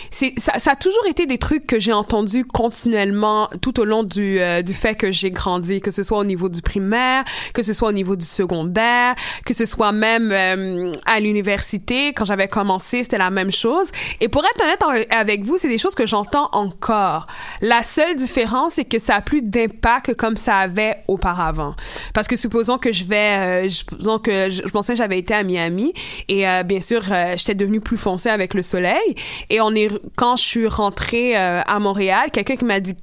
[0.10, 4.04] c'est ça, ça a toujours été des trucs que j'ai entendus continuellement tout au long
[4.04, 7.62] du euh, du fait que j'ai grandi, que ce soit au niveau du primaire, que
[7.62, 12.14] ce soit au niveau du secondaire, que ce soit même euh, à l'université.
[12.14, 13.92] Quand j'avais commencé, c'était la même chose.
[14.22, 17.28] Et pour être honnête avec vous, c'est des choses que j'entends encore.
[17.62, 21.76] La seule différence, c'est que ça plus d'impact comme ça avait auparavant.
[22.14, 25.44] Parce que supposons que je vais, euh, supposons que je, pensais que j'avais été à
[25.44, 25.94] Miami
[26.28, 29.16] et euh, bien sûr, euh, j'étais devenue plus foncée avec le soleil.
[29.50, 32.96] Et on est quand je suis rentrée à Montréal, quelqu'un qui m'a dit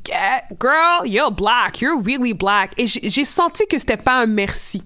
[0.61, 4.83] "Girl, you're black, you're really black." Et j'ai senti que c'était pas un merci.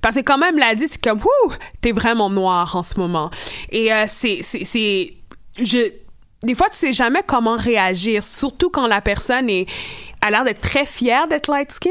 [0.00, 3.30] Parce que quand même, l'a dit, c'est comme, ouh, t'es vraiment noir en ce moment.
[3.70, 5.14] Et c'est, c'est, c'est,
[5.58, 5.92] je,
[6.42, 9.66] des fois, tu sais jamais comment réagir, surtout quand la personne est,
[10.22, 11.90] a l'air d'être très fière d'être light skin.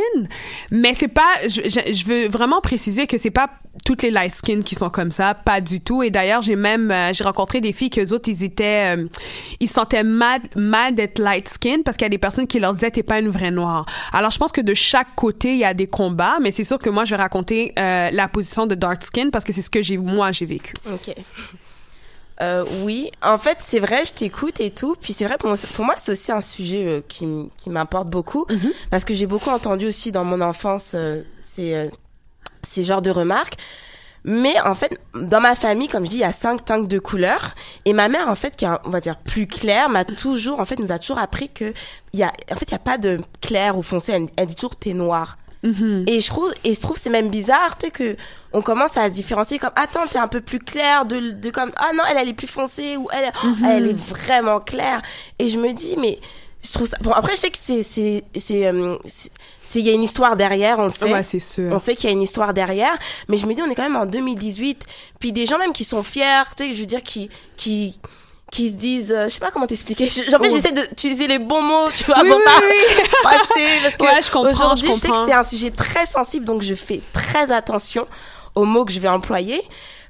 [0.72, 3.50] Mais c'est pas, je, veux vraiment préciser que c'est pas
[3.86, 6.02] toutes les light skin qui sont comme ça, pas du tout.
[6.04, 9.06] Et d'ailleurs, j'ai même, euh, j'ai rencontré des filles que autres, ils étaient, euh,
[9.60, 12.60] ils se sentaient mal, mal d'être light skin parce qu'il y a des personnes qui
[12.60, 13.86] leur disaient t'es pas une vraie noire.
[14.14, 16.80] Alors, je pense que de chaque côté, il y a des combats, mais c'est sûr
[16.80, 19.70] que moi, je vais raconter euh, la position de dark skin parce que c'est ce
[19.70, 20.74] que j'ai, moi, j'ai vécu.
[20.92, 21.14] Ok.
[22.42, 24.96] Euh, oui, en fait, c'est vrai, je t'écoute et tout.
[25.00, 28.46] Puis c'est vrai, pour moi, c'est aussi un sujet euh, qui, m'importe beaucoup.
[28.90, 31.90] Parce que j'ai beaucoup entendu aussi dans mon enfance euh, ces,
[32.64, 33.58] ces genres de remarques.
[34.24, 37.00] Mais en fait, dans ma famille, comme je dis, il y a cinq tanks de
[37.00, 37.56] couleurs.
[37.86, 40.66] Et ma mère, en fait, qui est, on va dire, plus claire, m'a toujours, en
[40.66, 41.74] fait, nous a toujours appris que
[42.14, 44.12] il y a, en fait, il y a pas de clair ou foncé.
[44.14, 45.38] Elle, elle dit toujours t'es noir.
[46.08, 48.16] Et je trouve, et je trouve c'est même bizarre, tu sais, que
[48.54, 51.72] on commence à se différencier comme, attends, t'es un peu plus clair de, de comme,
[51.78, 53.66] ah non, elle, elle est plus foncée ou elle, Mhm.
[53.66, 55.02] elle est vraiment claire.
[55.40, 56.20] Et je me dis, mais,
[56.64, 59.32] je trouve ça, bon, après, je sais que c'est, c'est, c'est, euh, c'est,
[59.64, 61.12] c'est- il y a une histoire derrière, on sait.
[61.12, 61.72] Ouais, c'est sûr.
[61.72, 62.98] On sait qu'il y a une histoire derrière,
[63.30, 64.86] mais je me dis, on est quand même en 2018.
[65.20, 68.00] Puis des gens même qui sont fiers, tu sais, je veux dire, qui, qui,
[68.52, 70.06] qui se disent, euh, je sais pas comment t'expliquer.
[70.06, 70.44] En fait, Oh.
[70.44, 73.04] j'essaie d'utiliser les bons mots, tu vois, Oui, pour oui, pas oui.
[73.24, 76.06] passer, parce que Ouais, je comprends, aujourd'hui, je je sais que c'est un sujet très
[76.06, 78.08] sensible, donc je fais très attention
[78.54, 79.62] aux mots que je vais employer.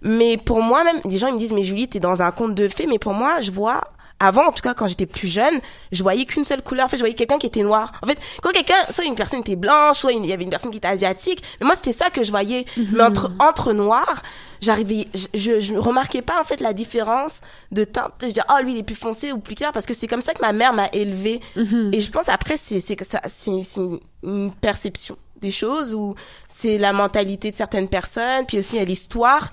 [0.02, 2.56] Mais pour moi, même, les gens ils me disent, mais Julie, t'es dans un conte
[2.56, 3.82] de fées, mais pour moi, je vois,
[4.22, 5.60] avant, en tout cas, quand j'étais plus jeune,
[5.92, 6.86] je voyais qu'une seule couleur.
[6.86, 7.92] En fait, je voyais quelqu'un qui était noir.
[8.04, 10.70] En fait, quand quelqu'un, soit une personne était blanche, soit il y avait une personne
[10.70, 12.66] qui était asiatique, mais moi, c'était ça que je voyais.
[12.78, 12.88] Mhm.
[12.94, 14.22] Mais entre, entre noirs,
[14.62, 18.74] j'arrivais, je, je, remarquais pas en fait la différence de teinte, de dire oh lui
[18.74, 20.74] il est plus foncé ou plus clair parce que c'est comme ça que ma mère
[20.74, 21.42] m'a élevée.
[21.56, 21.90] Mhm.
[21.94, 23.80] Et je pense après c'est c'est c'est
[24.24, 26.14] une, perception des choses ou
[26.48, 29.50] c'est la mentalité de certaines personnes, puis aussi il y a l'histoire.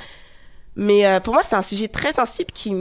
[0.77, 2.75] Mais euh, pour moi c'est un sujet très sensible qui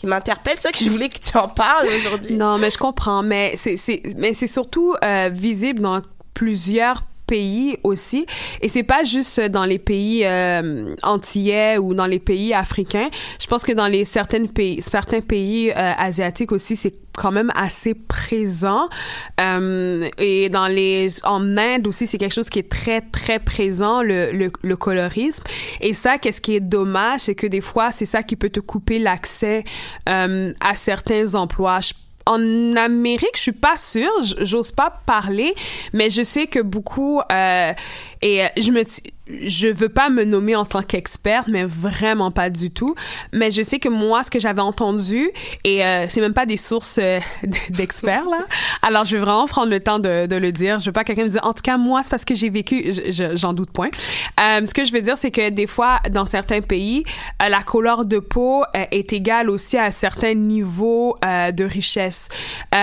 [0.00, 2.34] qui m'interpelle, c'est ça que je voulais que tu en parles aujourd'hui.
[2.34, 3.22] Non, mais je comprends.
[3.22, 6.00] Mais c'est, surtout euh, visible dans
[6.32, 8.26] plusieurs pays aussi.
[8.60, 13.08] Et c'est pas juste dans les pays euh, antillais ou dans les pays africains.
[13.40, 17.52] Je pense que dans les certains pays certains pays euh, asiatiques aussi c'est quand même
[17.54, 18.88] assez présent.
[19.40, 24.02] Euh, et dans les en Inde aussi c'est quelque chose qui est très très présent
[24.02, 25.44] le, colorisme.
[25.80, 28.60] Et ça qu'est-ce qui est dommage c'est que des fois c'est ça qui peut te
[28.60, 29.62] couper l'accès
[30.08, 31.78] euh, à certains emplois
[32.30, 35.54] en Amérique, je suis pas sûre, j'ose pas parler,
[35.92, 37.72] mais je sais que beaucoup euh,
[38.22, 38.82] et euh, je me
[39.44, 42.96] je veux pas me nommer en tant qu'experte, mais vraiment pas du tout.
[43.32, 45.30] Mais je sais que moi, ce que j'avais entendu,
[45.62, 47.20] et euh, c'est même pas des sources euh,
[47.70, 48.44] d'experts là.
[48.82, 50.80] Alors je vais vraiment prendre le temps de, de le dire.
[50.80, 51.38] Je veux pas que quelqu'un me dise.
[51.44, 52.92] En tout cas, moi, c'est parce que j'ai vécu.
[52.92, 53.90] je- je- J'en doute point.
[54.40, 57.04] Euh, ce que je veux dire, c'est que des fois, dans certains pays,
[57.42, 62.28] euh, la couleur de peau est égale aussi à certains niveaux de richesse.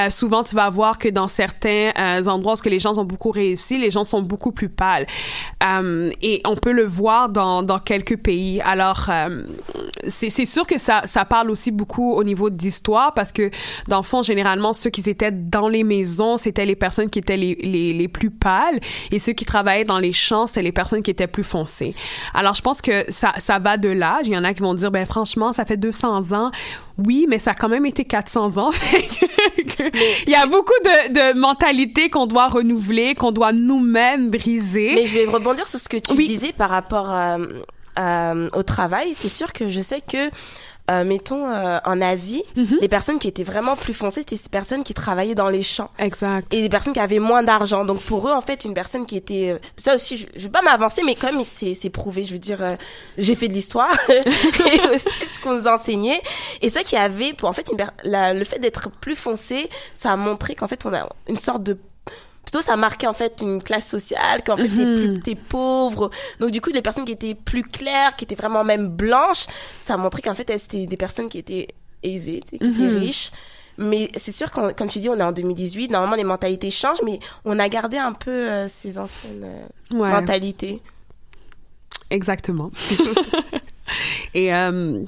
[0.10, 1.92] Souvent, tu vas voir que dans certains
[2.28, 5.06] endroits où les gens ont beaucoup réussi, les gens sont beaucoup plus pâles.
[5.64, 8.62] Euh, et on peut le voir dans, dans quelques pays.
[8.62, 9.10] Alors,
[10.08, 13.50] c'est c'est sûr que ça, ça parle aussi beaucoup au niveau d'histoire parce que,
[13.88, 17.38] dans le fond, généralement, ceux qui étaient dans les maisons, c'était les personnes qui étaient
[17.38, 18.80] les, les, les plus pâles
[19.12, 21.96] et ceux qui travaillaient dans les champs, c'était les personnes qui étaient plus foncées.
[22.34, 24.28] Alors, je pense que ça, ça va de l'âge.
[24.28, 26.52] Il y en a qui vont dire, ben franchement, ça fait 200 ans.
[27.06, 28.72] Oui, mais ça a quand même été 400 ans.
[30.28, 34.94] Il y a beaucoup de, de mentalités qu'on doit renouveler, qu'on doit nous-mêmes briser.
[34.96, 37.38] Mais je vais rebondir sur ce que tu disais par rapport à-
[37.96, 39.14] à- au travail.
[39.14, 40.30] C'est sûr que je sais que,
[40.90, 42.78] euh, mettons, euh, en Asie, Mhm.
[42.82, 45.90] les personnes qui étaient vraiment plus foncées, c'était ces personnes qui travaillaient dans les champs.
[46.00, 46.54] Exact.
[46.54, 47.84] Et des personnes qui avaient moins d'argent.
[47.86, 49.50] Donc pour eux, en fait, une personne qui était...
[49.52, 52.40] euh, Ça aussi, je, je veux pas m'avancer, mais comme c'est c'est prouvé, je veux
[52.40, 52.76] dire, euh,
[53.18, 54.22] j'ai fait de l'histoire et
[54.96, 56.22] aussi ce qu'on nous enseignait.
[56.62, 60.12] Et ça qui avait, pour en fait, une, la- le fait d'être plus foncé, ça
[60.12, 61.78] a montré qu'en fait, on a une sorte de
[62.50, 64.96] plutôt ça marquait en fait une classe sociale qu'en fait t'es Mhm.
[65.14, 68.64] plus t'es pauvre donc du coup les personnes qui étaient plus claires qui étaient vraiment
[68.64, 69.48] même blanches
[69.82, 71.68] ça montrait qu'en fait elles, c'était des personnes qui étaient
[72.04, 72.72] aisées qui Mhm.
[72.74, 73.32] étaient riches
[73.78, 77.02] mais c'est sûr quand comme tu dis on est en 2018 normalement les mentalités changent
[77.04, 80.10] mais on a gardé un peu euh, ces anciennes euh, Ouais.
[80.10, 80.82] mentalités
[82.10, 82.72] Exactement.
[84.34, 85.04] Et euh,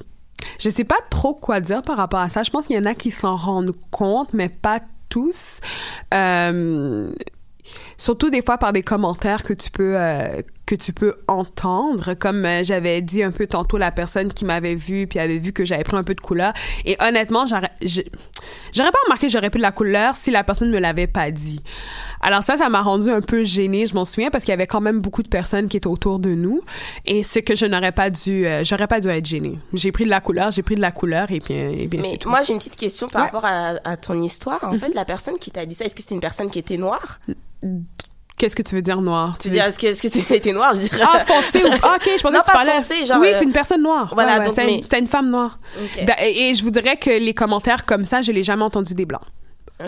[0.58, 2.42] je sais pas trop quoi dire par rapport à ça.
[2.42, 5.60] Je pense qu'il y en a qui s'en rendent compte, mais pas tous.
[6.14, 7.12] Euh,
[8.00, 12.14] surtout des fois par des commentaires que tu peux euh, que tu peux entendre.
[12.14, 15.52] Comme euh, j'avais dit un peu tantôt la personne qui m'avait vu puis avait vu
[15.52, 16.52] que j'avais pris un peu de couleur.
[16.84, 17.70] Et honnêtement j'aurais
[18.92, 21.60] pas remarqué que j'aurais pris de la couleur si la personne me l'avait pas dit.
[22.20, 24.66] Alors ça ça m'a rendu un peu gênée je m'en souviens parce qu'il y avait
[24.66, 26.60] quand même beaucoup de personnes qui étaient autour de nous.
[27.06, 29.58] Et ce que je n'aurais pas dû euh, j'aurais pas dû être gênée.
[29.74, 32.18] J'ai pris de la couleur j'ai pris de la couleur et bien et bien mais
[32.26, 33.26] moi j'ai une petite question par Ouais.
[33.26, 34.62] rapport à, à ton histoire.
[34.64, 34.78] En Mhm.
[34.78, 37.18] fait la personne qui t'a dit ça est-ce que c'était une personne qui était noire?
[38.36, 39.36] Qu'est-ce que tu veux dire noir?
[39.38, 41.68] Tu dire est-ce que est-ce que tu étais noire je dirais Ah, foncé ou...
[41.82, 42.72] Ah, ok, je pensais non que tu parlais...
[42.80, 44.12] foncé genre oui, euh, c'est une personne noire.
[44.14, 45.58] voilà, Ouais, donc, mais- une, femme noire.
[46.18, 49.04] Et, et je vous dirais que les commentaires comme ça, je l'ai jamais entendu des
[49.04, 49.20] blancs.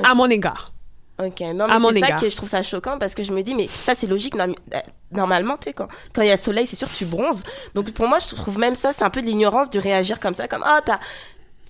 [0.05, 0.73] À mon égard.
[1.19, 2.21] Ok, non, mais c'est ça égard.
[2.21, 4.47] que je trouve ça choquant parce que je me dis, mais ça c'est logique, euh,
[5.13, 7.45] normalement, tu sais, quand, quand il y a le soleil, c'est sûr que tu bronzes.
[7.75, 10.35] Donc pour moi, je trouve même ça, c'est un peu de l'ignorance de réagir comme
[10.35, 10.99] ça, comme, ah, t'as.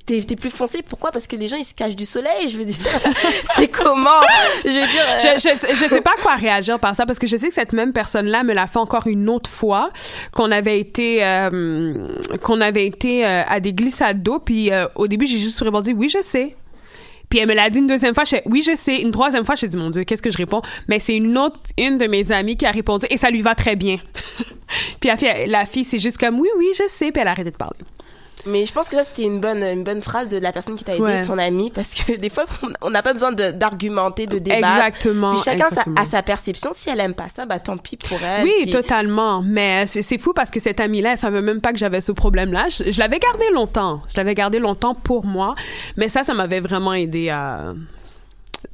[0.04, 1.12] T'es, plus foncé, pourquoi?
[1.12, 2.76] Parce que les gens ils se cachent du soleil, je veux dire.
[3.56, 4.20] c'est comment?
[4.64, 4.86] Je veux dire.
[4.86, 7.54] euh, Je, je, je sais pas quoi réagir par ça parce que je sais que
[7.54, 9.90] cette même personne-là me l'a fait encore une autre fois
[10.32, 12.08] qu'on avait été euh,
[12.42, 16.08] qu'on avait été euh, à des glissades d'eau puis au début j'ai juste répondu oui
[16.08, 16.56] je sais
[17.32, 19.00] puis elle me l'a dit une deuxième fois, je fais, oui, je sais.
[19.00, 20.60] Une troisième fois, je dit, mon Dieu, qu'est-ce que je réponds?
[20.86, 23.54] Mais c'est une autre, une de mes amies qui a répondu, et ça lui va
[23.54, 23.96] très bien.
[25.00, 27.30] puis la fille, la fille, c'est juste comme, oui, oui, je sais, puis elle a
[27.30, 27.78] arrêté de parler.
[28.46, 30.84] Mais je pense que ça c'était une bonne une bonne phrase de la personne qui
[30.84, 31.22] t'a aidé, Ouais.
[31.22, 32.44] ton ami, parce que des fois
[32.82, 34.86] on- n'a pas besoin de- d'argumenter, de, débattre.
[34.86, 35.96] Exactement, Puis chacun exactement.
[36.00, 36.70] a sa perception.
[36.72, 38.44] Si elle aime pas ça, bah tant pis pour elle.
[38.44, 39.42] Oui, Puis- totalement.
[39.42, 42.12] Mais c'est c'est fou parce que cette amie-là, elle savait même pas que j'avais ce
[42.12, 42.66] problème-là.
[42.68, 44.02] Je, je l'avais gardé longtemps.
[44.08, 45.54] Je l'avais gardé longtemps pour moi.
[45.96, 47.74] Mais ça, ça m'avait vraiment aidé à...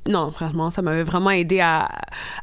[0.09, 1.88] non, vraiment, ça m'avait vraiment aidé à,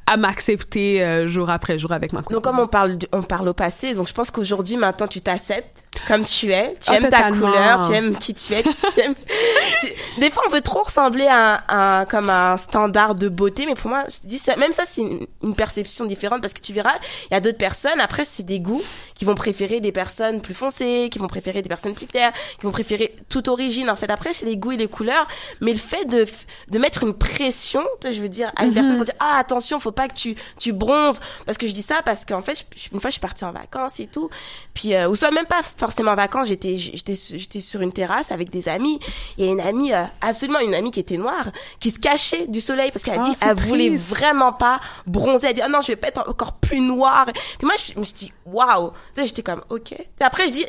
[0.08, 2.40] à m'accepter euh, jour après jour avec ma couleur.
[2.40, 5.84] Donc comme on parle, on parle au passé, donc je pense qu'aujourd'hui maintenant tu t'acceptes
[6.08, 9.16] comme tu es, tu Ah, aimes ta couleur, tu aimes qui tu es, tu aimes.
[10.20, 13.76] Des fois on veut trop ressembler à, un- à comme un standard de beauté, mais
[13.76, 16.74] pour moi je dis ça, même ça c'est une, une perception différente parce que tu
[16.74, 16.94] verras,
[17.30, 18.00] il y a d'autres personnes.
[18.00, 18.84] Après c'est des goûts
[19.16, 22.66] qui vont préférer des personnes plus foncées, qui vont préférer des personnes plus claires, qui
[22.66, 23.90] vont préférer toute origine.
[23.90, 25.28] En fait après c'est les goûts et les couleurs,
[25.62, 26.26] mais le fait de
[26.70, 28.76] de mettre une pression, je veux dire à une Mhm.
[28.76, 31.20] personne pour dire ah attention faut pas que tu tu bronzes.
[31.46, 33.52] Parce que je dis ça parce qu'en fait je- une fois je suis partie en
[33.52, 34.30] vacances et tout.
[34.74, 38.32] Puis euh, ou soit même pas forcément en vacances j'étais j'étais j'étais sur une terrasse
[38.32, 39.00] avec des amis.
[39.38, 41.46] Et une amie euh, absolument une amie qui était noire
[41.80, 45.48] qui se cachait du soleil parce qu'elle a Ah, dit elle voulait vraiment pas bronzer.
[45.48, 47.26] Elle dit ah non je vais pas être encore plus noire.
[47.26, 48.92] Puis moi je me suis dit waouh.
[49.16, 49.92] Tu sais j'étais comme ok.
[49.94, 50.66] Et après je dis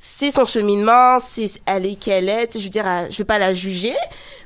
[0.00, 2.56] c'est son cheminement, c'est elle est qu'elle est.
[2.56, 3.94] Je veux dire, je veux pas la juger,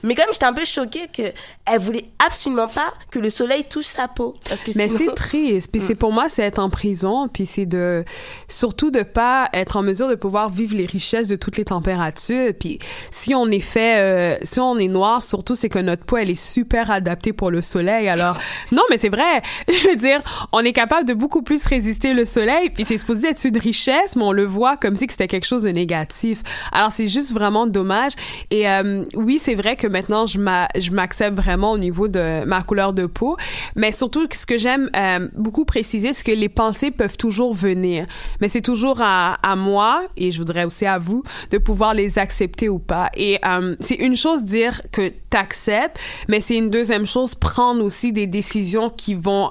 [0.02, 1.22] mais comme j'étais un peu choquée que
[1.70, 5.14] elle voulait absolument pas que le soleil touche sa peau, parce que Mais sinon- c'est
[5.14, 5.68] triste.
[5.70, 7.28] Puis c'est pour moi, c'est être en prison.
[7.28, 8.04] Puis c'est de
[8.48, 12.52] surtout de pas être en mesure de pouvoir vivre les richesses de toutes les températures.
[12.58, 12.78] Puis
[13.10, 16.30] si on est fait, euh, si on est noir, surtout c'est que notre peau elle
[16.30, 18.08] est super adaptée pour le soleil.
[18.08, 18.38] Alors
[18.72, 19.42] non, mais c'est vrai.
[19.68, 20.22] Je veux dire,
[20.52, 22.70] on est capable de beaucoup plus résister le soleil.
[22.70, 25.64] Puis c'est supposé être une richesse, mais on le voit comme si c'était quelque chose
[25.64, 26.42] de négatif.
[26.72, 28.12] Alors c'est juste vraiment dommage.
[28.50, 32.44] Et euh, oui, c'est vrai que maintenant je m'a- je m'accepte vraiment au niveau de
[32.44, 33.36] ma couleur de peau,
[33.76, 38.06] mais surtout ce que j'aime euh, beaucoup préciser, c'est que les pensées peuvent toujours venir,
[38.40, 42.68] mais c'est toujours à, moi et je voudrais aussi à vous de pouvoir les accepter
[42.68, 43.10] ou pas.
[43.14, 48.12] Et euh, c'est une chose dire que t'acceptes, mais c'est une deuxième chose prendre aussi
[48.12, 49.50] des décisions qui vont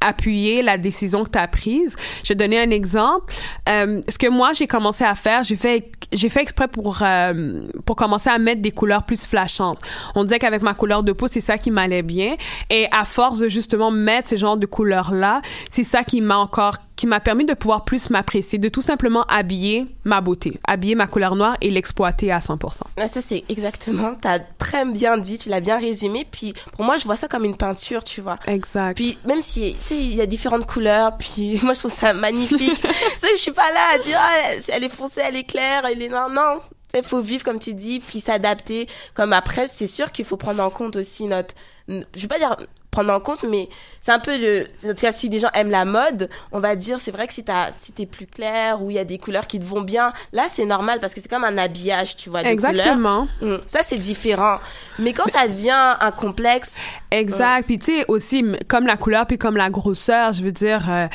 [0.00, 1.96] appuyer la décision que tu as prise.
[2.22, 3.32] Je vais donner un exemple.
[3.66, 7.96] Ce que moi j'ai commencé à faire, j'ai fait j'ai fait exprès pour euh, pour
[7.96, 9.78] commencer à mettre des couleurs plus flashantes.
[10.14, 12.36] On disait qu'avec ma couleur de peau, c'est ça qui m'allait bien
[12.70, 16.36] et à force de justement mettre ces genres de couleurs là, c'est ça qui m'a
[16.36, 20.94] encore qui m'a permis de pouvoir plus m'apprécier, de tout simplement habiller ma beauté, habiller
[20.94, 22.80] ma couleur noire et l'exploiter à 100%.
[22.96, 26.26] Ah, ça c'est exactement, t'as très bien dit, tu l'as bien résumé.
[26.30, 28.38] Puis pour moi, je vois ça comme une peinture, tu vois.
[28.46, 28.94] Exact.
[28.94, 32.14] Puis même si, tu sais, il y a différentes couleurs, puis moi je trouve ça
[32.14, 32.80] magnifique.
[33.18, 35.84] c'est que je suis pas là à dire, ah, elle est foncée, elle est claire,
[35.84, 36.30] elle est noire.
[36.30, 36.60] Non,
[36.94, 38.86] il faut vivre comme tu dis, puis s'adapter.
[39.12, 41.54] Comme après, c'est sûr qu'il faut prendre en compte aussi notre,
[41.86, 42.56] je vais pas dire
[42.94, 43.68] prendre en compte, mais
[44.00, 46.76] c'est un peu le, en tout cas, si des gens aiment la mode, on va
[46.76, 49.18] dire, c'est vrai que si t'as, si t'es plus clair ou il y a des
[49.18, 52.30] couleurs qui te vont bien, là, c'est normal parce que c'est comme un habillage, tu
[52.30, 53.26] vois, des Exactement.
[53.40, 53.58] couleurs.
[53.58, 53.62] Mm.
[53.66, 54.58] Ça, c'est différent.
[55.00, 56.76] Mais quand ça devient un complexe.
[57.14, 57.66] Exact.
[57.66, 61.06] Puis tu sais aussi comme la couleur puis comme la grosseur, je veux dire euh,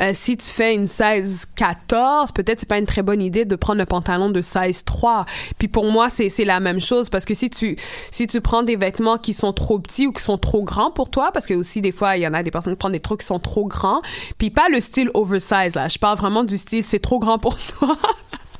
[0.00, 3.56] euh, si tu fais une size 14, peut-être c'est pas une très bonne idée de
[3.56, 5.26] prendre un pantalon de size 3.
[5.58, 7.76] Puis pour moi, c'est c'est la même chose parce que si tu
[8.10, 11.10] si tu prends des vêtements qui sont trop petits ou qui sont trop grands pour
[11.10, 13.00] toi parce que aussi des fois il y en a des personnes qui prennent des
[13.00, 14.02] trucs qui sont trop grands,
[14.38, 17.56] puis pas le style oversize là, je parle vraiment du style c'est trop grand pour
[17.78, 17.96] toi.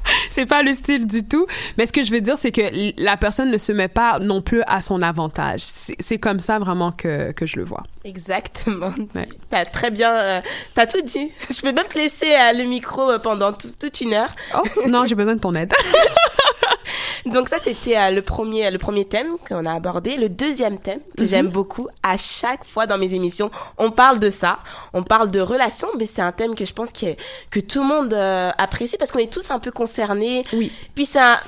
[0.31, 1.47] c'est pas le style du tout.
[1.79, 2.63] Mais ce que je veux dire, c'est que
[3.03, 5.61] la personne ne se met pas non plus à son avantage.
[5.61, 7.83] C'est comme ça vraiment que, que je le vois.
[8.05, 8.93] Exactement.
[9.51, 10.41] T'as très bien, euh,
[10.75, 11.31] t'as tout dit.
[11.51, 14.35] Je peux même te laisser euh, le micro euh, pendant tout- toute une heure.
[14.57, 15.73] Oh, non, j'ai besoin de ton aide.
[17.26, 20.16] Donc ça, c'était euh, le premier, le premier thème qu'on a abordé.
[20.16, 21.28] Le deuxième thème que Mhm.
[21.28, 24.59] j'aime beaucoup, à chaque fois dans mes émissions, on parle de ça.
[24.93, 27.14] On parle de relations, mais c'est un thème que je pense que,
[27.51, 30.45] que tout le monde euh, apprécie parce qu'on est tous un peu concernés.
[30.53, 30.70] Oui.
[30.95, 31.41] Puis ça,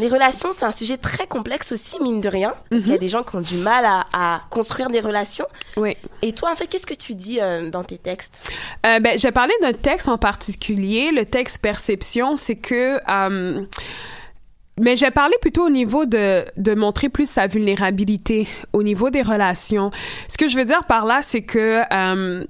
[0.00, 2.98] les relations, c'est un sujet très complexe aussi, mine de rien, parce qu'il y a
[2.98, 5.46] des gens qui ont du mal à, à construire des relations.
[5.76, 5.96] Oui.
[6.20, 8.34] Et toi, en fait, qu'est-ce que tu dis euh, dans tes textes?
[8.86, 13.64] Euh, ben, j'ai parlé d'un texte en particulier, le texte perception, c'est que euh,
[14.78, 19.22] mais j'ai parlé plutôt au niveau de, de montrer plus sa vulnérabilité au niveau des
[19.22, 19.90] relations.
[20.28, 22.44] Ce que je veux dire par là, c'est que euh,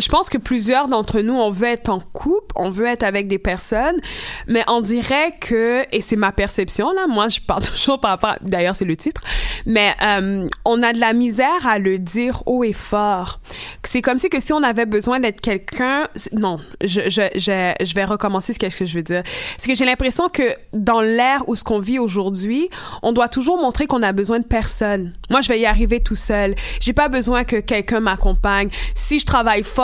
[0.00, 3.28] je pense que plusieurs d'entre nous, on veut être en couple, on veut être avec
[3.28, 4.00] des personnes,
[4.46, 8.36] mais on dirait que, et c'est ma perception, là, moi je parle toujours par rapport,
[8.40, 9.20] d'ailleurs c'est le titre,
[9.66, 13.40] mais euh, on a de la misère à le dire haut et fort.
[13.84, 17.94] C'est comme si que si on avait besoin d'être quelqu'un, non, je, je, je, je
[17.94, 19.22] vais recommencer ce que je veux dire.
[19.58, 22.70] C'est que j'ai l'impression que dans l'ère où ce qu'on vit aujourd'hui,
[23.02, 25.12] on doit toujours montrer qu'on a besoin de personne.
[25.28, 26.54] Moi, je vais y arriver tout seul.
[26.80, 28.70] J'ai pas besoin que quelqu'un m'accompagne.
[28.94, 29.81] Si je travaille fort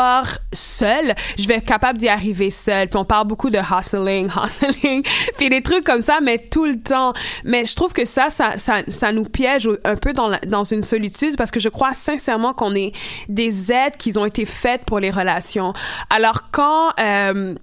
[0.53, 2.88] seul, je vais être capable d'y arriver seul.
[2.88, 5.03] Puis on parle beaucoup de hustling, hustling,
[5.36, 7.12] puis des trucs comme ça, mais tout le temps.
[7.44, 11.36] Mais je trouve que ça, ça, ça, nous piège un peu dans, dans une solitude
[11.36, 12.92] parce que je crois sincèrement qu'on est
[13.28, 15.72] des aides qui ont été faites pour les relations.
[16.11, 17.55] Alors quand euh,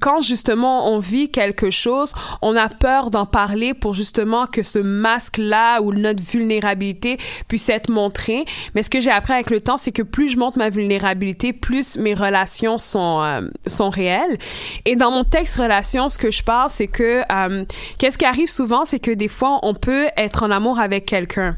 [0.00, 2.12] quand justement on vit quelque chose,
[2.42, 7.18] on a peur d'en parler pour justement que ce masque-là ou notre vulnérabilité
[7.48, 8.44] puisse être montrée.
[8.74, 11.52] Mais ce que j'ai appris avec le temps, c'est que plus je montre ma vulnérabilité,
[11.52, 14.38] plus mes relations sont euh, sont réelles.
[14.84, 17.64] Et dans mon texte relation, ce que je parle, c'est que euh,
[17.98, 21.56] qu'est-ce qui arrive souvent, c'est que des fois on peut être en amour avec quelqu'un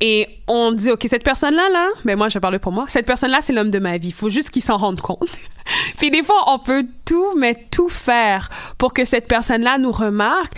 [0.00, 3.06] et on dit ok cette personne là là, mais moi je parle pour moi, cette
[3.06, 4.12] personne là c'est l'homme de ma vie.
[4.12, 5.18] Faut juste qu'il s'en rende compte.
[5.98, 8.48] Puis des fois, on peut tout, mais tout faire
[8.78, 10.54] pour que cette personne-là nous remarque.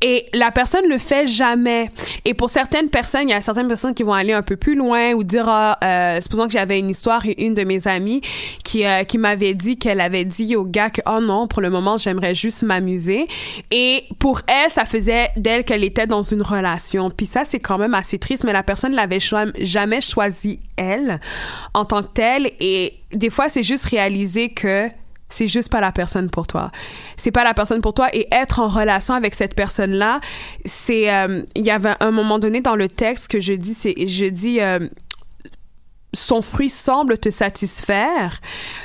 [0.00, 1.90] Et la personne le fait jamais.
[2.24, 4.76] Et pour certaines personnes, il y a certaines personnes qui vont aller un peu plus
[4.76, 8.20] loin ou dire, ah, euh, supposons que j'avais une histoire et une de mes amies
[8.62, 11.70] qui euh, qui m'avait dit qu'elle avait dit au gars que oh non, pour le
[11.70, 13.26] moment, j'aimerais juste m'amuser.
[13.72, 17.10] Et pour elle, ça faisait d'elle qu'elle était dans une relation.
[17.10, 18.44] Puis ça, c'est quand même assez triste.
[18.44, 19.18] Mais la personne l'avait
[19.58, 21.20] jamais choisi elle
[21.74, 22.52] en tant que telle.
[22.60, 24.88] Et des fois, c'est juste réaliser que
[25.28, 26.70] c'est juste pas la personne pour toi.
[27.16, 30.20] C'est pas la personne pour toi et être en relation avec cette personne-là,
[30.64, 33.94] c'est euh, il y avait un moment donné dans le texte que je dis c'est
[34.06, 34.88] je dis euh,
[36.14, 38.40] son fruit semble te satisfaire,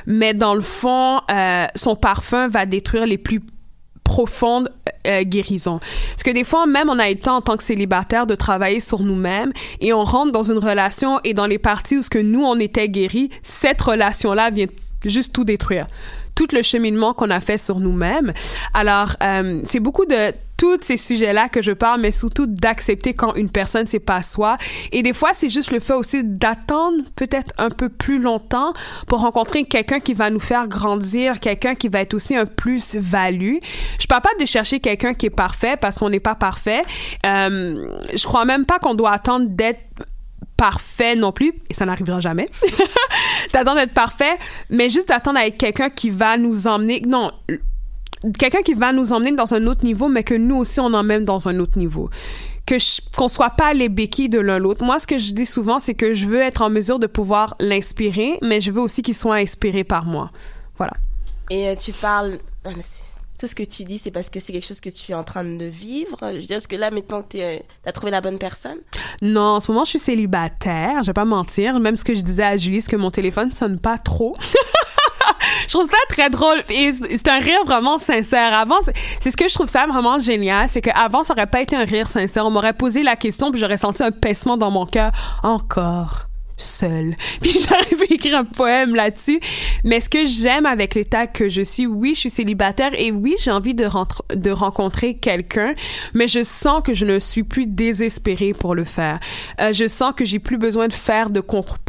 [0.06, 3.41] mais dans le fond, euh, son parfum va détruire les plus
[4.04, 4.70] profondes
[5.24, 5.80] guérisons.
[6.12, 9.00] Parce que des fois, même on a été en tant que célibataire de travailler sur
[9.00, 12.44] nous-mêmes et on rentre dans une relation et dans les parties où ce que nous
[12.44, 14.68] on était guéris, cette relation-là vient
[15.06, 15.88] juste tout détruire
[16.36, 18.34] tout le cheminement qu'on a fait sur nous-mêmes.
[18.73, 23.34] Alors, euh, c'est beaucoup de tous ces sujets-là que je parle, mais surtout d'accepter quand
[23.36, 24.55] une personne c'est pas soi.
[24.93, 28.71] Et des fois, c'est juste le fait aussi d'attendre peut-être un peu plus longtemps
[29.07, 33.57] pour rencontrer quelqu'un qui va nous faire grandir, quelqu'un qui va être aussi un plus-value.
[33.99, 36.84] Je parle pas de chercher quelqu'un qui est parfait parce qu'on n'est pas parfait.
[37.25, 39.81] Euh, je crois même pas qu'on doit attendre d'être
[40.64, 42.49] parfait non plus, et ça n'arrivera jamais,
[43.53, 44.38] d'attendre d'être parfait,
[44.70, 47.32] mais juste d'attendre avec quelqu'un qui va nous emmener, non,
[48.39, 51.26] quelqu'un qui va nous emmener dans un autre niveau, mais que nous aussi on emmène
[51.26, 52.09] dans un autre niveau.
[52.66, 52.76] Que
[53.14, 54.86] qu'on soit pas les béquilles de l'un l'autre.
[54.86, 57.57] Moi, ce que je dis souvent, c'est que je veux être en mesure de pouvoir
[57.59, 60.32] l'inspirer, mais je veux aussi qu'il soit inspiré par moi.
[60.78, 60.93] Voilà.
[61.49, 62.70] Et euh, tu parles, ah,
[63.39, 65.23] tout ce que tu dis, c'est parce que c'est quelque chose que tu es en
[65.23, 66.17] train de vivre.
[66.21, 67.41] Je veux dire, est-ce que là, maintenant que tu
[67.86, 68.77] as trouvé la bonne personne?
[69.21, 71.01] Non, en ce moment, je suis célibataire.
[71.01, 71.79] Je vais pas mentir.
[71.79, 74.36] Même ce que je disais à Julie, c'est que mon téléphone sonne pas trop.
[75.67, 78.53] je trouve ça très drôle et c'est un rire vraiment sincère.
[78.53, 78.79] Avant,
[79.19, 81.86] c'est ce que je trouve ça vraiment génial, c'est qu'avant ça aurait pas été un
[81.86, 82.45] rire sincère.
[82.45, 85.11] On m'aurait posé la question puis j'aurais senti un pincement dans mon cœur.
[85.43, 86.27] Encore
[86.58, 87.16] seule.
[87.41, 89.39] Puis j'arrive à écrire un poème là-dessus.
[89.84, 93.36] Mais ce que j'aime avec l'état que je suis, oui, je suis célibataire et oui,
[93.41, 93.88] j'ai envie de,
[94.34, 95.74] de rencontrer quelqu'un,
[96.14, 99.20] mais je sens que je ne suis plus désespérée pour le faire.
[99.60, 101.39] Euh, je sens que j'ai plus besoin de faire de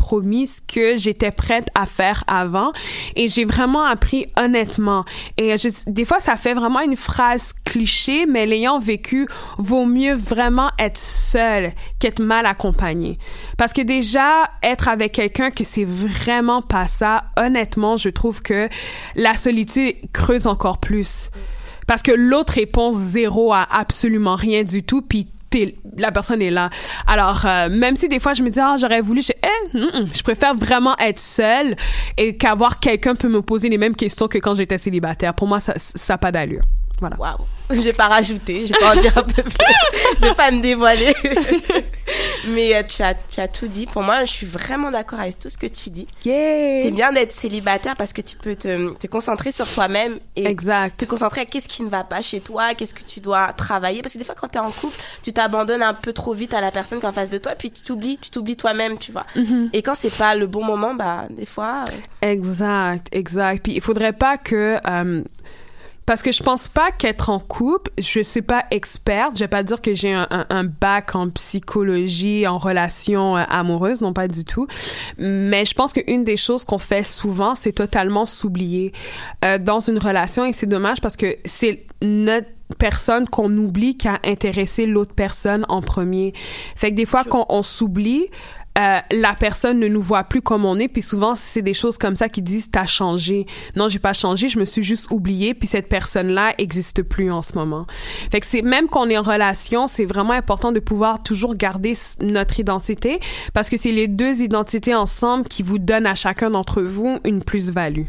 [0.05, 2.73] compromis que j'étais prête à faire avant
[3.17, 5.05] et j'ai vraiment appris honnêtement.
[5.39, 5.55] Et
[5.87, 9.27] des fois, ça fait vraiment une phrase cliché, mais l'ayant vécu,
[9.57, 13.17] vaut mieux vraiment être seul qu'être mal accompagné.
[13.57, 18.69] Parce que déjà, être avec quelqu'un que c'est vraiment pas ça, honnêtement, je trouve que
[19.15, 21.31] la solitude creuse encore plus.
[21.87, 25.29] Parce que l'autre répond zéro à absolument rien du tout, puis
[25.99, 26.71] la personne est là.
[27.07, 29.79] Alors, euh, même si des fois je me dis, ah, j'aurais voulu, je, eh,
[30.13, 31.77] je préfère vraiment être seule
[32.17, 35.35] et qu'avoir quelqu'un peut me poser les mêmes questions que quand j'étais célibataire.
[35.35, 35.75] Pour moi, ça
[36.09, 36.63] n'a pas d'allure.
[37.01, 37.16] Voilà.
[37.18, 37.47] Waouh.
[37.70, 39.53] Je vais pas rajouter, je vais pas en dire un peu plus.
[40.20, 41.14] je vais pas me dévoiler.
[42.49, 43.86] Mais euh, tu, as, tu as tout dit.
[43.86, 46.07] Pour moi, je suis vraiment d'accord avec tout ce que tu dis.
[46.22, 51.01] C'est bien d'être célibataire parce que tu peux te, te concentrer sur toi-même et exact.
[51.01, 54.03] te concentrer à qu'est-ce qui ne va pas chez toi, qu'est-ce que tu dois travailler.
[54.03, 56.53] Parce que des fois, quand tu es en couple, tu t'abandonnes un peu trop vite
[56.53, 58.99] à la personne qui est en face de toi, puis tu t'oublies, tu t'oublies toi-même,
[58.99, 59.24] tu vois.
[59.36, 59.70] Mm-hmm.
[59.72, 61.86] Et quand c'est pas le bon moment, bah, des fois.
[61.90, 63.62] Euh, exact, exact.
[63.62, 64.78] Puis il faudrait pas que.
[64.86, 65.22] Euh,
[66.07, 69.63] parce que je pense pas qu'être en couple, je suis pas experte, je vais pas
[69.63, 74.45] dire que j'ai un, un, bac en psychologie, en relation euh, amoureuse, non pas du
[74.45, 74.67] tout.
[75.19, 78.93] Mais je pense qu'une des choses qu'on fait souvent, c'est totalement s'oublier
[79.45, 82.49] euh, dans une relation et c'est dommage parce que c'est notre
[82.79, 86.33] personne qu'on oublie qui a intéressé l'autre personne en premier.
[86.77, 88.27] Fait que des fois, quand on s'oublie,
[88.79, 91.97] euh, la personne ne nous voit plus comme on est puis souvent c'est des choses
[91.97, 93.47] comme ça qui disent t'as changé
[93.77, 97.31] non j'ai pas changé je me suis juste oublié puis cette personne là existe plus
[97.31, 97.87] en ce moment
[98.33, 101.95] fait que c'est même qu'on est en relation c'est vraiment important de pouvoir toujours garder
[102.20, 103.20] notre identité
[103.53, 107.45] parce que c'est les deux identités ensemble qui vous donnent à chacun d'entre vous une
[107.45, 108.07] plus-value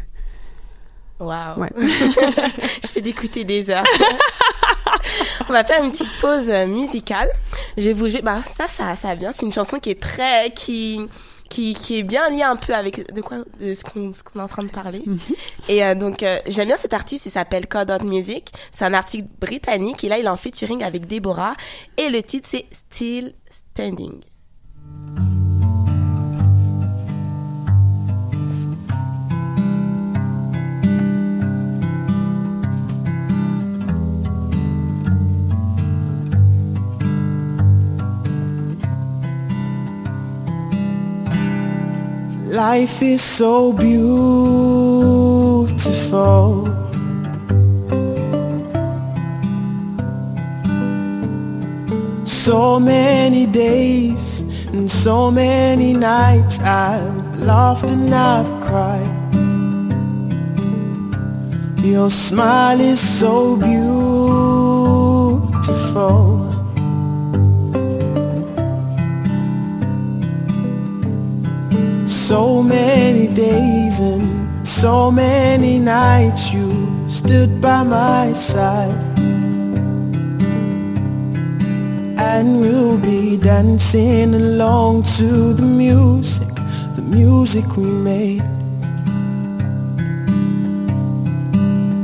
[1.18, 1.58] Wow.
[1.58, 1.70] Ouais.
[1.78, 3.84] je fais d'écouter des heures.
[5.48, 7.30] On va faire une petite pause musicale.
[7.76, 8.22] Je vais vous jouer.
[8.22, 9.32] Bah, ça, ça, ça bien.
[9.32, 11.00] C'est une chanson qui est très, qui,
[11.48, 14.48] qui, qui est bien lié un peu avec de quoi de ce qu'on est en
[14.48, 15.02] train de parler.
[15.68, 18.52] Et euh, donc euh, j'aime bien cet artiste, il s'appelle Code Music.
[18.72, 21.54] C'est un artiste britannique et là il est en featuring avec Deborah
[21.96, 24.20] et le titre c'est Still Standing.
[42.56, 44.16] Life is so beautiful.
[52.24, 54.40] So many days
[54.72, 59.12] and so many nights I've laughed and I've cried.
[61.84, 64.16] Your smile is so beautiful.
[72.26, 78.98] So many days and so many nights you stood by my side.
[82.18, 86.52] And we'll be dancing along to the music,
[86.96, 88.42] the music we made.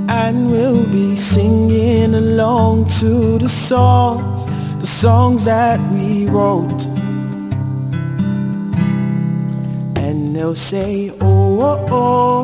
[0.09, 4.47] And we'll be singing along to the songs,
[4.81, 6.92] the songs that we wrote.
[10.43, 12.43] They'll say, oh, oh, oh,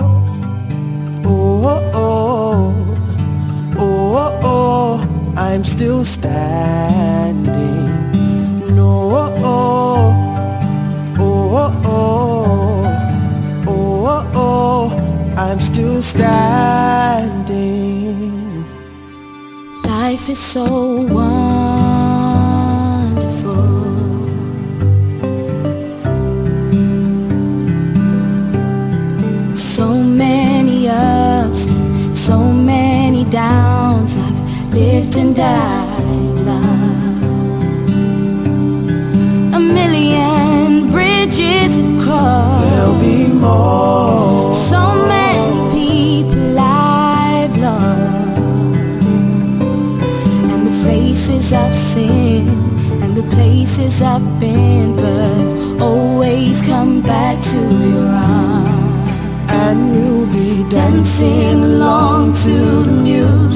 [1.25, 2.73] oh, oh, oh,
[3.77, 7.47] oh, oh, oh, I'm still standing.
[8.77, 10.15] No, oh, oh,
[11.19, 12.87] oh, oh, oh,
[13.67, 15.35] oh, oh, oh.
[15.37, 16.35] I'm still standing.
[19.83, 20.63] Life is so
[21.03, 21.68] wonderful.
[53.79, 59.13] Places I've been, but always come back to your arms.
[59.51, 63.48] And we'll be dancing along to the music,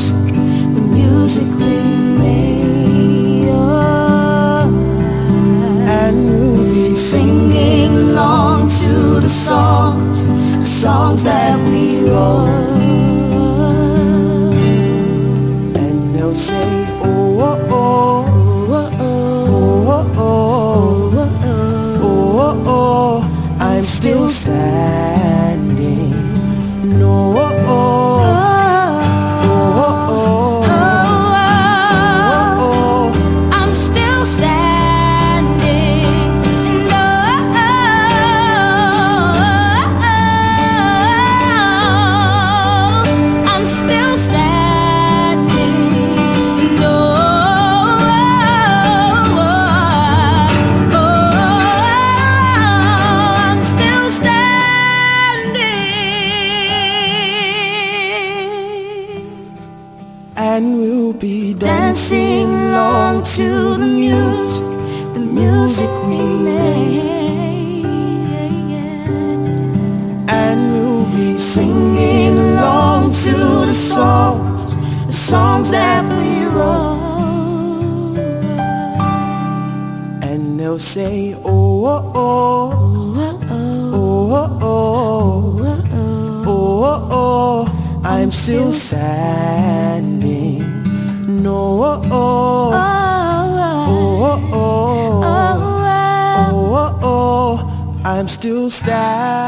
[98.43, 99.41] still stand.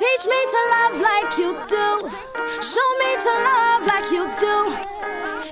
[0.00, 1.88] Teach me to love like you do.
[2.72, 4.56] Show me to love like you do.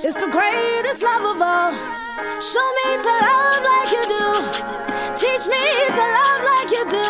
[0.02, 1.72] It's the greatest love of all.
[2.40, 4.26] Show me to love like you do.
[5.20, 5.64] Teach me
[5.98, 7.08] to love like you do.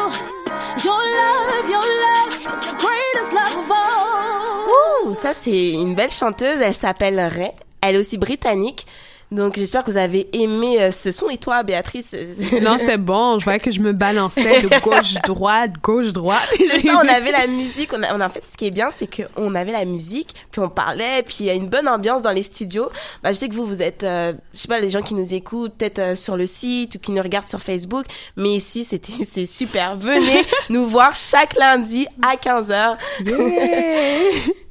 [0.82, 5.06] Your love, your love is the greatest love of all.
[5.06, 7.52] Ouh, ça c'est une belle chanteuse, elle s'appelle Ray.
[7.82, 8.84] Elle est aussi britannique.
[9.30, 11.28] Donc j'espère que vous avez aimé euh, ce son.
[11.28, 13.38] Et toi, Béatrice euh, Non, c'était bon.
[13.38, 16.48] Je voyais que je me balançais de gauche droite, gauche droite.
[16.56, 17.92] C'est ça, on avait la musique.
[17.92, 20.34] On a, on a- en fait, ce qui est bien, c'est qu'on avait la musique,
[20.50, 22.88] puis on parlait, puis il y a une bonne ambiance dans les studios.
[23.22, 25.34] Bah, je sais que vous, vous êtes, euh, je sais pas, les gens qui nous
[25.34, 28.06] écoutent, peut-être euh, sur le site ou qui nous regardent sur Facebook,
[28.36, 29.96] mais ici, c'était, c'est super.
[29.96, 32.96] Venez nous voir chaque lundi à 15h.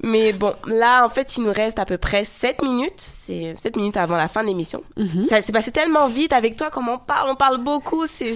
[0.03, 2.93] Mais bon, là, en fait, il nous reste à peu près 7 minutes.
[2.97, 4.83] C'est 7 minutes avant la fin de l'émission.
[5.27, 8.35] Ça s'est passé tellement vite avec toi, comme on parle, on parle beaucoup, c'est...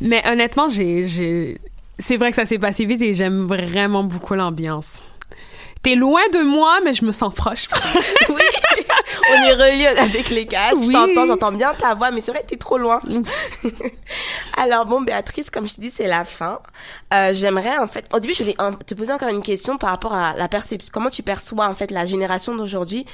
[0.00, 1.58] Mais honnêtement, j'ai...
[1.98, 5.02] c'est vrai que ça s'est passé vite et j'aime vraiment beaucoup l'ambiance.
[5.82, 7.68] T'es loin de moi, mais je me sens proche.
[8.28, 10.82] on est relié avec les casques.
[10.82, 10.92] Je Oui.
[10.92, 13.00] t'entends, j'entends bien ta voix, mais c'est vrai que t'es trop loin.
[14.56, 16.60] Alors bon, Béatrice, comme je te dis, c'est la fin.
[17.12, 18.56] Euh, J'aimerais en fait, au début, je voulais
[18.86, 20.90] te poser encore une question par rapport à la perception.
[20.92, 23.04] Comment tu perçois en fait la génération d'aujourd'hui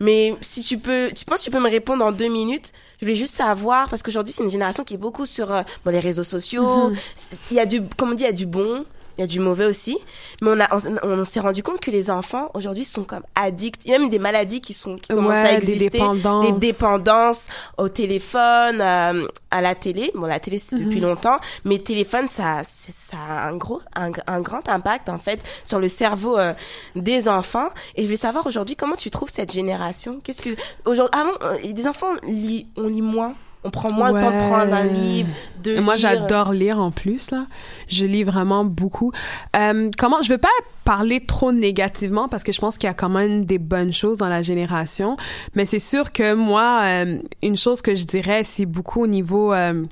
[0.00, 2.72] Mais si tu peux, tu penses que tu peux me répondre en deux minutes?
[3.00, 5.90] Je voulais juste savoir parce qu'aujourd'hui, c'est une génération qui est beaucoup sur euh, bon,
[5.90, 6.88] les réseaux sociaux.
[6.88, 6.96] Mhm.
[7.16, 8.86] C'est- Il y a du, comme on dit, il y a du bon.
[9.16, 9.96] Il y a du mauvais aussi,
[10.42, 10.68] mais on a,
[11.04, 13.82] on, on s'est rendu compte que les enfants aujourd'hui sont comme addicts.
[13.84, 16.46] Il y a même des maladies qui sont qui commencent à des exister, dépendances.
[16.46, 17.48] des dépendances
[17.78, 20.10] au téléphone, euh, à la télé.
[20.14, 21.06] Bon, la télé c'est depuis Mhm.
[21.08, 25.78] longtemps, mais téléphone ça, ça a un gros, un, un grand impact en fait sur
[25.78, 26.52] le cerveau euh,
[26.96, 27.68] des enfants.
[27.94, 30.18] Et je voulais savoir aujourd'hui comment tu trouves cette génération?
[30.24, 30.50] Qu'est-ce que
[30.86, 33.34] aujourd'hui, avant, euh, des enfants lit, on lit moins.
[33.64, 34.92] On prend moins le temps de prendre un Ouais.
[34.92, 35.30] livre,
[35.62, 36.00] de Et Moi, lire.
[36.02, 37.46] j'adore lire en plus là.
[37.88, 39.10] Je lis vraiment beaucoup.
[39.56, 40.48] Euh, comment Je veux pas
[40.84, 44.18] parler trop négativement parce que je pense qu'il y a quand même des bonnes choses
[44.18, 45.16] dans la génération,
[45.54, 49.52] mais c'est sûr que moi, euh, une chose que je dirais, c'est beaucoup au niveau
[49.54, 49.82] euh,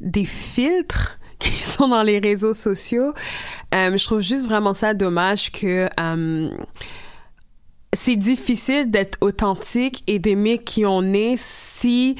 [0.00, 3.14] des filtres qui sont dans les réseaux sociaux.
[3.74, 5.88] Euh, je trouve juste vraiment ça dommage que
[7.94, 12.16] c'est difficile d'être authentique et d'aimer qui on est si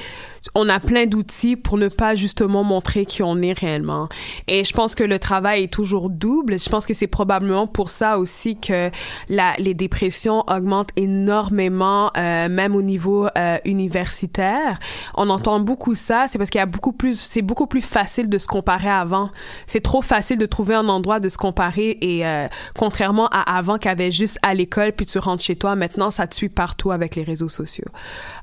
[0.55, 4.09] on a plein d'outils pour ne pas justement montrer qui on est réellement.
[4.47, 6.59] Et je pense que le travail est toujours double.
[6.59, 8.89] Je pense que c'est probablement pour ça aussi que
[9.29, 14.79] la, les dépressions augmentent énormément, euh, même au niveau euh, universitaire.
[15.15, 16.25] On entend beaucoup ça.
[16.27, 19.29] C'est parce qu'il y a beaucoup plus, c'est beaucoup plus facile de se comparer avant.
[19.67, 22.47] C'est trop facile de trouver un endroit de se comparer et euh,
[22.77, 26.35] contrairement à avant qu'avait juste à l'école puis tu rentres chez toi, maintenant ça te
[26.35, 27.87] suit partout avec les réseaux sociaux.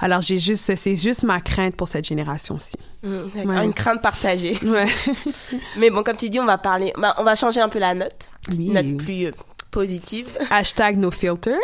[0.00, 2.76] Alors j'ai juste, c'est juste ma crainte pour cette génération-ci.
[3.02, 3.64] Mm, d'accord, Ouais.
[3.64, 4.58] Une crainte partagée.
[4.62, 4.86] Ouais.
[5.76, 7.94] Mais bon, comme tu dis, on va parler, bah, on va changer un peu la
[7.94, 8.68] note, Oui.
[8.70, 9.32] note plus euh,
[9.70, 10.28] positive.
[10.50, 11.56] Hashtag no filter.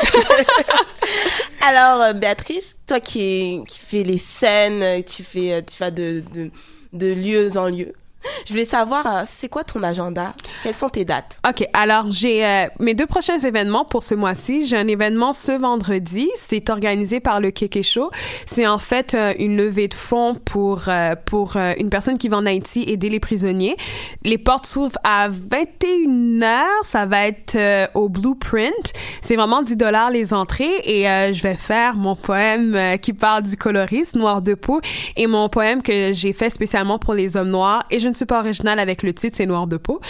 [1.61, 5.91] Alors, euh, Béatrice, toi qui, est, qui fais les scènes, tu fais, euh, tu vas
[5.91, 6.51] de, de,
[6.93, 7.93] de lieu en lieu.
[8.47, 10.35] Je voulais savoir, euh, c'est quoi ton agenda?
[10.63, 11.39] Quelles sont tes dates?
[11.49, 14.67] OK, alors j'ai euh, mes deux prochains événements pour ce mois-ci.
[14.67, 18.11] J'ai un événement ce vendredi, c'est organisé par le Keke Show.
[18.47, 22.29] C'est en fait euh, une levée de fonds pour euh, pour euh, une personne qui
[22.29, 23.77] va en Haïti aider les prisonniers.
[24.25, 27.59] Les portes s'ouvrent à 21h, ça va être
[27.95, 28.93] au Blueprint.
[29.21, 33.57] C'est vraiment 10 dollars les entrées et je vais faire mon poème qui parle du
[33.57, 34.81] colorisme noir de peau
[35.17, 38.27] et mon poème que j'ai fait spécialement pour les hommes noirs et je ne suis
[38.27, 40.01] pas originale avec le titre, c'est noir de peau.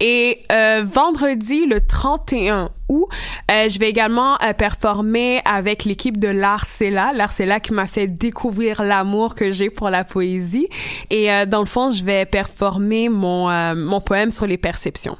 [0.00, 3.08] Et euh, vendredi le 31 août,
[3.50, 8.82] euh, je vais également euh, performer avec l'équipe de l'Arcella, l'Arcella qui m'a fait découvrir
[8.82, 10.68] l'amour que j'ai pour la poésie
[11.10, 13.30] et euh, dans le fond, je vais performer mon
[13.74, 15.16] mon poème sur les perceptions.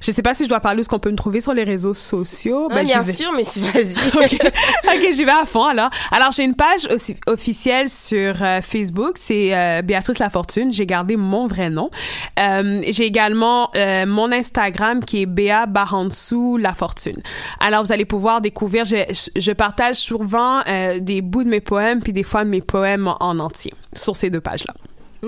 [0.00, 1.64] Je sais pas si je dois parler de ce qu'on peut me trouver sur les
[1.64, 2.68] réseaux sociaux.
[2.70, 3.12] Ah, Ben, Bien vais.
[3.12, 4.34] sûr, mais vas-y.
[4.36, 5.90] ok, j'y vais à fond alors.
[6.12, 10.72] Alors j'ai une page aussi officielle sur euh, Facebook, c'est euh, Béatrice Lafortune.
[10.72, 11.90] J'ai gardé mon vrai nom.
[12.38, 17.20] Euh, j'ai également euh, mon Instagram qui est Béa Barantsou Lafortune.
[17.60, 18.84] Alors vous allez pouvoir découvrir.
[18.84, 18.96] Je,
[19.36, 20.62] je partage souvent
[21.00, 24.30] des bouts de mes poèmes puis des fois mes poèmes en, en entier sur ces
[24.30, 24.74] deux pages là.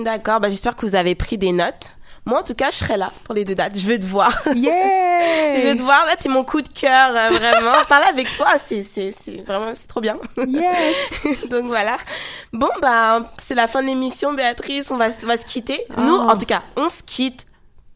[0.01, 1.95] D'accord, bah, j'espère que vous avez pris des notes.
[2.25, 3.77] Moi, en tout cas, je serai là pour les deux dates.
[3.77, 4.31] Je veux te voir.
[4.55, 5.55] Yeah!
[5.61, 6.05] je veux te voir.
[6.05, 7.83] Là, t'es mon coup de cœur, euh, vraiment.
[7.89, 10.17] Parler avec toi, c'est, c'est, c'est vraiment, c'est trop bien.
[10.37, 10.95] Yes!
[11.49, 11.97] Donc voilà.
[12.53, 14.91] Bon, bah, c'est la fin de l'émission, Béatrice.
[14.91, 15.83] On va, on va se quitter.
[15.97, 16.33] Nous, Ah.
[16.33, 17.45] en tout cas, on se quitte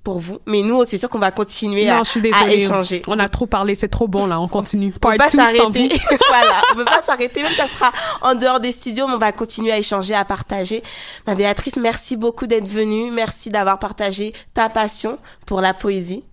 [0.06, 0.38] pour vous.
[0.46, 2.64] Mais nous, c'est sûr qu'on va continuer à, Non, je suis à désolée.
[2.64, 3.02] échanger.
[3.08, 4.40] On a trop parlé, c'est trop bon là.
[4.40, 4.94] On continue.
[4.96, 5.90] On Part peut pas s'arrêter.
[6.30, 7.42] voilà, on peut pas s'arrêter.
[7.44, 7.92] Même ça sera
[8.22, 10.84] en dehors des studios, mais on va continuer à échanger, à partager.
[11.26, 13.12] Bah, Béatrice, merci beaucoup d'être venue.
[13.12, 16.24] Merci d'avoir partagé ta passion pour la poésie.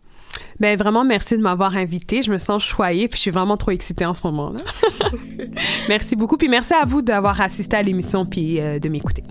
[0.61, 2.23] Ben vraiment merci de m'avoir invité.
[2.23, 4.61] Je me sens choyée puis je suis vraiment trop excitée en ce moment là.
[5.89, 9.25] merci beaucoup puis merci à vous d'avoir assisté à l'émission puis euh, de m'écouter.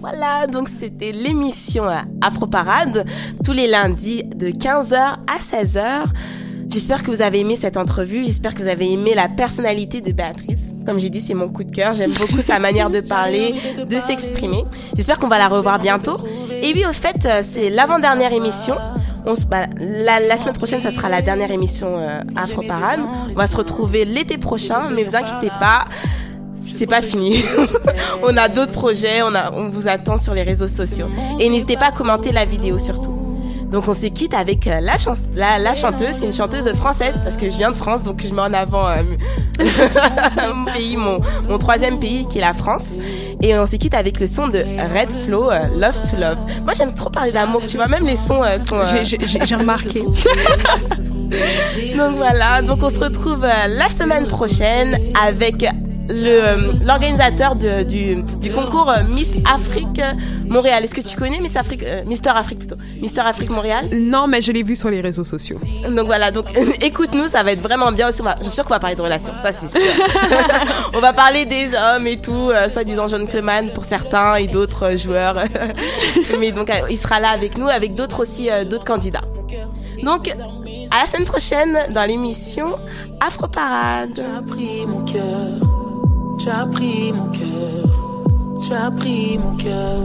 [0.00, 1.84] Voilà, donc c'était l'émission
[2.20, 3.04] Afro Parade
[3.44, 6.04] tous les lundis de 15h à 16h.
[6.68, 10.10] J'espère que vous avez aimé cette entrevue, j'espère que vous avez aimé la personnalité de
[10.12, 10.74] Béatrice.
[10.86, 14.00] Comme j'ai dit, c'est mon coup de cœur, j'aime beaucoup sa manière de parler, de
[14.00, 14.64] s'exprimer.
[14.96, 16.16] J'espère qu'on va la revoir bientôt.
[16.62, 18.76] Et oui, au fait, euh, c'est l'avant-dernière émission.
[19.26, 23.00] On se, bah, la, la semaine prochaine, ça sera la dernière émission euh, Afro Parade.
[23.30, 25.84] On va se retrouver l'été prochain, mais vous inquiétez pas,
[26.62, 27.42] c'est pas fini.
[28.22, 31.06] on a d'autres projets, on, a, on vous attend sur les réseaux sociaux.
[31.40, 33.22] Et n'hésitez pas à commenter la vidéo surtout.
[33.72, 37.14] Donc on se quitte avec euh, la, chance, la, la chanteuse, c'est une chanteuse française
[37.24, 39.02] parce que je viens de France, donc je mets en avant euh,
[40.54, 42.96] mon pays, mon, mon troisième pays qui est la France.
[43.40, 46.36] Et on se quitte avec le son de Red Flow, euh, Love to Love.
[46.64, 48.84] Moi j'aime trop parler d'amour, tu vois, même les sons euh, sont...
[48.84, 50.00] J'ai- remarqué.
[51.96, 55.64] donc voilà, donc on se retrouve la semaine prochaine avec
[56.84, 60.12] l'organisateur de- du, du concours euh, Miss Afrique euh,
[60.48, 60.84] Montréal.
[60.84, 63.88] Est-ce que tu connais Miss Afrique, euh, Mister Afrique plutôt, Mister Afrique Montréal?
[63.92, 65.58] Non, mais je l'ai vu sur les réseaux sociaux.
[65.88, 66.46] Donc voilà, donc
[66.80, 68.22] écoute-nous, ça va être vraiment bien aussi.
[68.22, 69.80] Va- je suis sûre qu'on va parler de relations, ça c'est sûr.
[70.94, 74.46] on va parler des hommes et tout, euh, soit disant John Cleman pour certains et
[74.48, 75.36] d'autres euh, joueurs.
[76.38, 79.24] Mais donc euh, il sera là avec nous, avec d'autres aussi, euh, d'autres candidats.
[80.02, 80.28] Donc
[80.90, 82.76] à la semaine prochaine dans l'émission
[83.20, 84.22] Afro Parade.
[86.42, 87.86] Tu as pris mon cœur,
[88.60, 90.00] tu as pris mon cœur,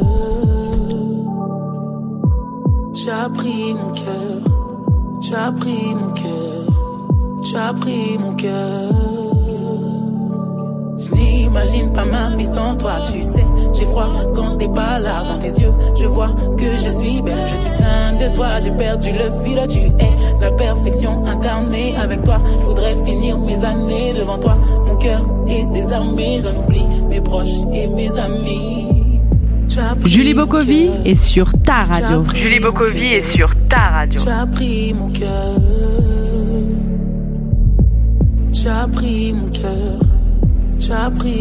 [2.94, 4.58] tu as pris mon cœur.
[5.20, 8.94] Tu as pris mon cœur, tu as pris mon cœur,
[11.00, 12.94] Je nie j'imagine pas ma vie sans toi.
[13.06, 15.24] Tu sais, j'ai froid quand t'es pas là.
[15.24, 17.36] Dans tes yeux, je vois que je suis belle.
[17.48, 19.60] Je suis dingue de toi, j'ai perdu le fil.
[19.70, 22.42] Tu es la perfection incarnée avec toi.
[22.60, 24.58] Je voudrais finir mes années devant toi.
[24.88, 28.88] Mon cœur est désarmé, j'en oublie mes proches et mes amis.
[30.06, 32.24] Julie Bokovi est sur ta radio.
[32.34, 34.22] Julie Bokovi est sur ta radio.
[34.22, 35.60] Tu as pris mon cœur.
[38.52, 40.07] Tu as pris mon cœur.
[40.88, 41.36] Tu as pris